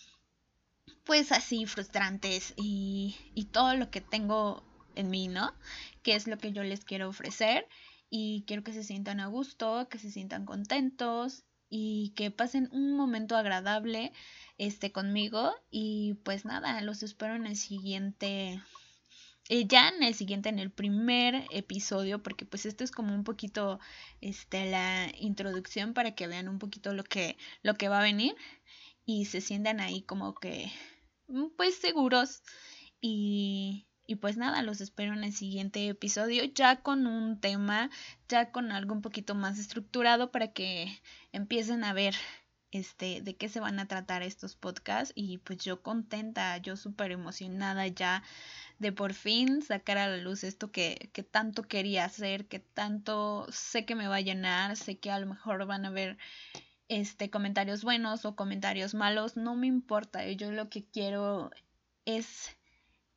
pues 1.03 1.31
así 1.31 1.67
frustrantes 1.67 2.55
y, 2.57 3.15
y 3.35 3.45
todo 3.45 3.75
lo 3.75 3.91
que 3.91 4.01
tengo 4.01 4.63
en 4.95 5.11
mí, 5.11 5.27
¿no? 5.27 5.53
Que 6.01 6.15
es 6.15 6.25
lo 6.25 6.39
que 6.39 6.51
yo 6.51 6.63
les 6.63 6.83
quiero 6.85 7.07
ofrecer 7.07 7.67
y 8.09 8.45
quiero 8.47 8.63
que 8.63 8.73
se 8.73 8.83
sientan 8.83 9.19
a 9.19 9.27
gusto, 9.27 9.87
que 9.87 9.99
se 9.99 10.09
sientan 10.09 10.47
contentos 10.47 11.43
y 11.69 12.13
que 12.15 12.31
pasen 12.31 12.67
un 12.71 12.93
momento 12.93 13.37
agradable 13.37 14.11
este 14.57 14.91
conmigo 14.91 15.53
y 15.69 16.15
pues 16.23 16.45
nada, 16.45 16.81
los 16.81 17.03
espero 17.03 17.35
en 17.35 17.45
el 17.45 17.57
siguiente 17.57 18.59
eh, 19.49 19.65
ya 19.67 19.89
en 19.89 20.03
el 20.03 20.13
siguiente, 20.13 20.49
en 20.49 20.59
el 20.59 20.71
primer 20.71 21.45
episodio, 21.49 22.21
porque 22.21 22.45
pues 22.45 22.65
esto 22.67 22.83
es 22.83 22.91
como 22.91 23.15
un 23.15 23.23
poquito 23.23 23.79
este, 24.21 24.69
la 24.69 25.11
introducción 25.17 25.93
para 25.93 26.13
que 26.13 26.27
vean 26.27 26.47
un 26.47 26.59
poquito 26.59 26.93
lo 26.93 27.03
que, 27.03 27.35
lo 27.63 27.73
que 27.73 27.89
va 27.89 27.99
a 27.99 28.03
venir 28.03 28.35
y 29.05 29.25
se 29.25 29.41
sientan 29.41 29.79
ahí 29.79 30.03
como 30.03 30.35
que 30.35 30.71
mm, 31.27 31.47
pues 31.57 31.75
seguros 31.79 32.43
y, 33.01 33.87
y 34.05 34.15
pues 34.17 34.37
nada, 34.37 34.61
los 34.61 34.81
espero 34.81 35.13
en 35.13 35.23
el 35.23 35.33
siguiente 35.33 35.87
episodio 35.89 36.43
ya 36.43 36.81
con 36.83 37.07
un 37.07 37.39
tema, 37.39 37.89
ya 38.27 38.51
con 38.51 38.71
algo 38.71 38.93
un 38.93 39.01
poquito 39.01 39.33
más 39.33 39.57
estructurado 39.57 40.31
para 40.31 40.53
que 40.53 41.01
empiecen 41.31 41.83
a 41.83 41.93
ver 41.93 42.15
este, 42.71 43.21
de 43.21 43.35
qué 43.35 43.49
se 43.49 43.59
van 43.59 43.79
a 43.79 43.87
tratar 43.87 44.21
estos 44.21 44.55
podcasts 44.55 45.11
y 45.15 45.39
pues 45.39 45.57
yo 45.59 45.81
contenta, 45.81 46.57
yo 46.57 46.75
súper 46.75 47.11
emocionada 47.11 47.87
ya 47.87 48.23
de 48.79 48.91
por 48.91 49.13
fin 49.13 49.61
sacar 49.61 49.97
a 49.97 50.07
la 50.07 50.17
luz 50.17 50.43
esto 50.43 50.71
que, 50.71 51.09
que 51.13 51.23
tanto 51.23 51.63
quería 51.63 52.05
hacer, 52.05 52.47
que 52.47 52.59
tanto 52.59 53.45
sé 53.51 53.85
que 53.85 53.95
me 53.95 54.07
va 54.07 54.17
a 54.17 54.21
llenar, 54.21 54.77
sé 54.77 54.97
que 54.97 55.11
a 55.11 55.19
lo 55.19 55.27
mejor 55.27 55.65
van 55.65 55.85
a 55.85 55.89
ver 55.89 56.17
este 56.87 57.29
comentarios 57.29 57.83
buenos 57.83 58.25
o 58.25 58.35
comentarios 58.35 58.95
malos, 58.95 59.37
no 59.37 59.55
me 59.55 59.67
importa, 59.67 60.27
yo 60.31 60.51
lo 60.51 60.69
que 60.69 60.85
quiero 60.85 61.51
es 62.05 62.49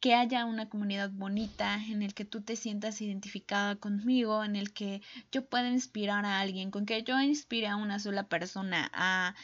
que 0.03 0.15
haya 0.15 0.47
una 0.47 0.69
comunidad 0.69 1.11
bonita 1.13 1.77
en 1.77 2.03
el 2.03 2.13
que 2.13 2.25
tú 2.25 2.43
te 2.43 2.57
sientas 2.57 3.01
identificada 3.01 3.77
conmigo, 3.77 4.43
en 4.43 4.57
el 4.57 4.73
que 4.73 5.01
yo 5.31 5.47
pueda 5.47 5.69
inspirar 5.69 6.27
a 6.27 6.41
alguien, 6.41 6.73
con 6.73 6.87
que 6.87 7.05
yo 7.05 7.21
inspire 7.21 7.69
a 7.69 7.77
una 7.77 8.01
sola 8.01 8.25
persona 8.25 8.91
a 8.93 9.37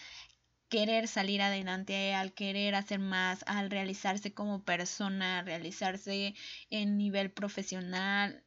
querer 0.69 1.09
salir 1.09 1.43
adelante, 1.43 2.15
al 2.15 2.33
querer 2.33 2.75
hacer 2.75 2.99
más, 2.99 3.45
al 3.47 3.71
realizarse 3.71 4.33
como 4.35 4.63
persona, 4.65 5.43
realizarse 5.43 6.35
en 6.71 6.99
nivel 6.99 7.31
profesional, 7.31 8.45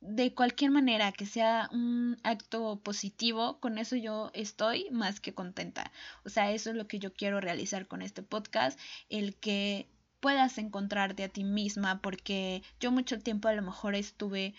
de 0.00 0.32
cualquier 0.32 0.70
manera 0.70 1.12
que 1.12 1.26
sea 1.26 1.68
un 1.72 2.18
acto 2.22 2.80
positivo, 2.80 3.58
con 3.60 3.78
eso 3.78 3.96
yo 3.96 4.30
estoy 4.34 4.88
más 4.90 5.20
que 5.20 5.34
contenta. 5.34 5.92
O 6.24 6.28
sea, 6.28 6.52
eso 6.52 6.70
es 6.70 6.76
lo 6.76 6.86
que 6.86 6.98
yo 6.98 7.12
quiero 7.12 7.40
realizar 7.40 7.86
con 7.88 8.02
este 8.02 8.22
podcast, 8.22 8.78
el 9.08 9.34
que 9.36 9.88
puedas 10.20 10.58
encontrarte 10.58 11.24
a 11.24 11.28
ti 11.28 11.44
misma, 11.44 12.00
porque 12.00 12.62
yo 12.80 12.92
mucho 12.92 13.20
tiempo 13.20 13.48
a 13.48 13.52
lo 13.52 13.62
mejor 13.62 13.94
estuve 13.94 14.54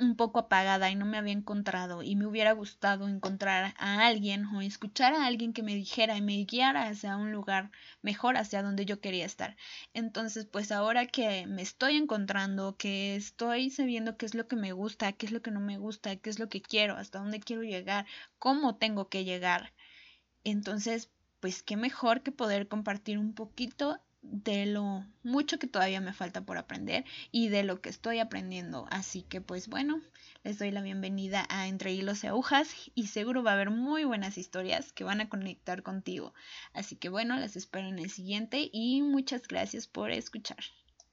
un 0.00 0.16
poco 0.16 0.38
apagada 0.40 0.90
y 0.90 0.94
no 0.94 1.04
me 1.06 1.18
había 1.18 1.32
encontrado 1.32 2.02
y 2.02 2.16
me 2.16 2.26
hubiera 2.26 2.52
gustado 2.52 3.08
encontrar 3.08 3.74
a 3.78 4.06
alguien 4.06 4.46
o 4.46 4.60
escuchar 4.60 5.12
a 5.12 5.26
alguien 5.26 5.52
que 5.52 5.62
me 5.62 5.74
dijera 5.74 6.16
y 6.16 6.22
me 6.22 6.44
guiara 6.44 6.88
hacia 6.88 7.16
un 7.16 7.32
lugar 7.32 7.70
mejor 8.02 8.36
hacia 8.36 8.62
donde 8.62 8.84
yo 8.86 9.00
quería 9.00 9.26
estar. 9.26 9.56
Entonces, 9.94 10.46
pues 10.46 10.70
ahora 10.72 11.06
que 11.06 11.46
me 11.46 11.62
estoy 11.62 11.96
encontrando, 11.96 12.76
que 12.76 13.16
estoy 13.16 13.70
sabiendo 13.70 14.16
qué 14.16 14.26
es 14.26 14.34
lo 14.34 14.46
que 14.48 14.56
me 14.56 14.72
gusta, 14.72 15.12
qué 15.12 15.26
es 15.26 15.32
lo 15.32 15.42
que 15.42 15.50
no 15.50 15.60
me 15.60 15.78
gusta, 15.78 16.16
qué 16.16 16.30
es 16.30 16.38
lo 16.38 16.48
que 16.48 16.62
quiero, 16.62 16.96
hasta 16.96 17.18
dónde 17.18 17.40
quiero 17.40 17.62
llegar, 17.62 18.06
cómo 18.38 18.76
tengo 18.76 19.08
que 19.08 19.24
llegar. 19.24 19.72
Entonces, 20.44 21.10
pues 21.40 21.62
qué 21.62 21.76
mejor 21.76 22.22
que 22.22 22.32
poder 22.32 22.68
compartir 22.68 23.18
un 23.18 23.34
poquito 23.34 24.00
de 24.30 24.66
lo 24.66 25.04
mucho 25.22 25.58
que 25.58 25.66
todavía 25.66 26.00
me 26.00 26.12
falta 26.12 26.42
por 26.42 26.58
aprender 26.58 27.04
y 27.32 27.48
de 27.48 27.62
lo 27.62 27.80
que 27.80 27.88
estoy 27.88 28.18
aprendiendo. 28.18 28.86
Así 28.90 29.22
que 29.22 29.40
pues 29.40 29.68
bueno, 29.68 30.00
les 30.44 30.58
doy 30.58 30.70
la 30.70 30.82
bienvenida 30.82 31.46
a 31.48 31.66
Entre 31.68 31.92
Hilos 31.92 32.24
y 32.24 32.28
Agujas 32.28 32.74
y 32.94 33.08
seguro 33.08 33.42
va 33.42 33.52
a 33.52 33.54
haber 33.54 33.70
muy 33.70 34.04
buenas 34.04 34.38
historias 34.38 34.92
que 34.92 35.04
van 35.04 35.20
a 35.20 35.28
conectar 35.28 35.82
contigo. 35.82 36.34
Así 36.72 36.96
que 36.96 37.08
bueno, 37.08 37.36
las 37.36 37.56
espero 37.56 37.88
en 37.88 37.98
el 37.98 38.10
siguiente 38.10 38.68
y 38.72 39.02
muchas 39.02 39.48
gracias 39.48 39.86
por 39.86 40.10
escuchar. 40.10 40.58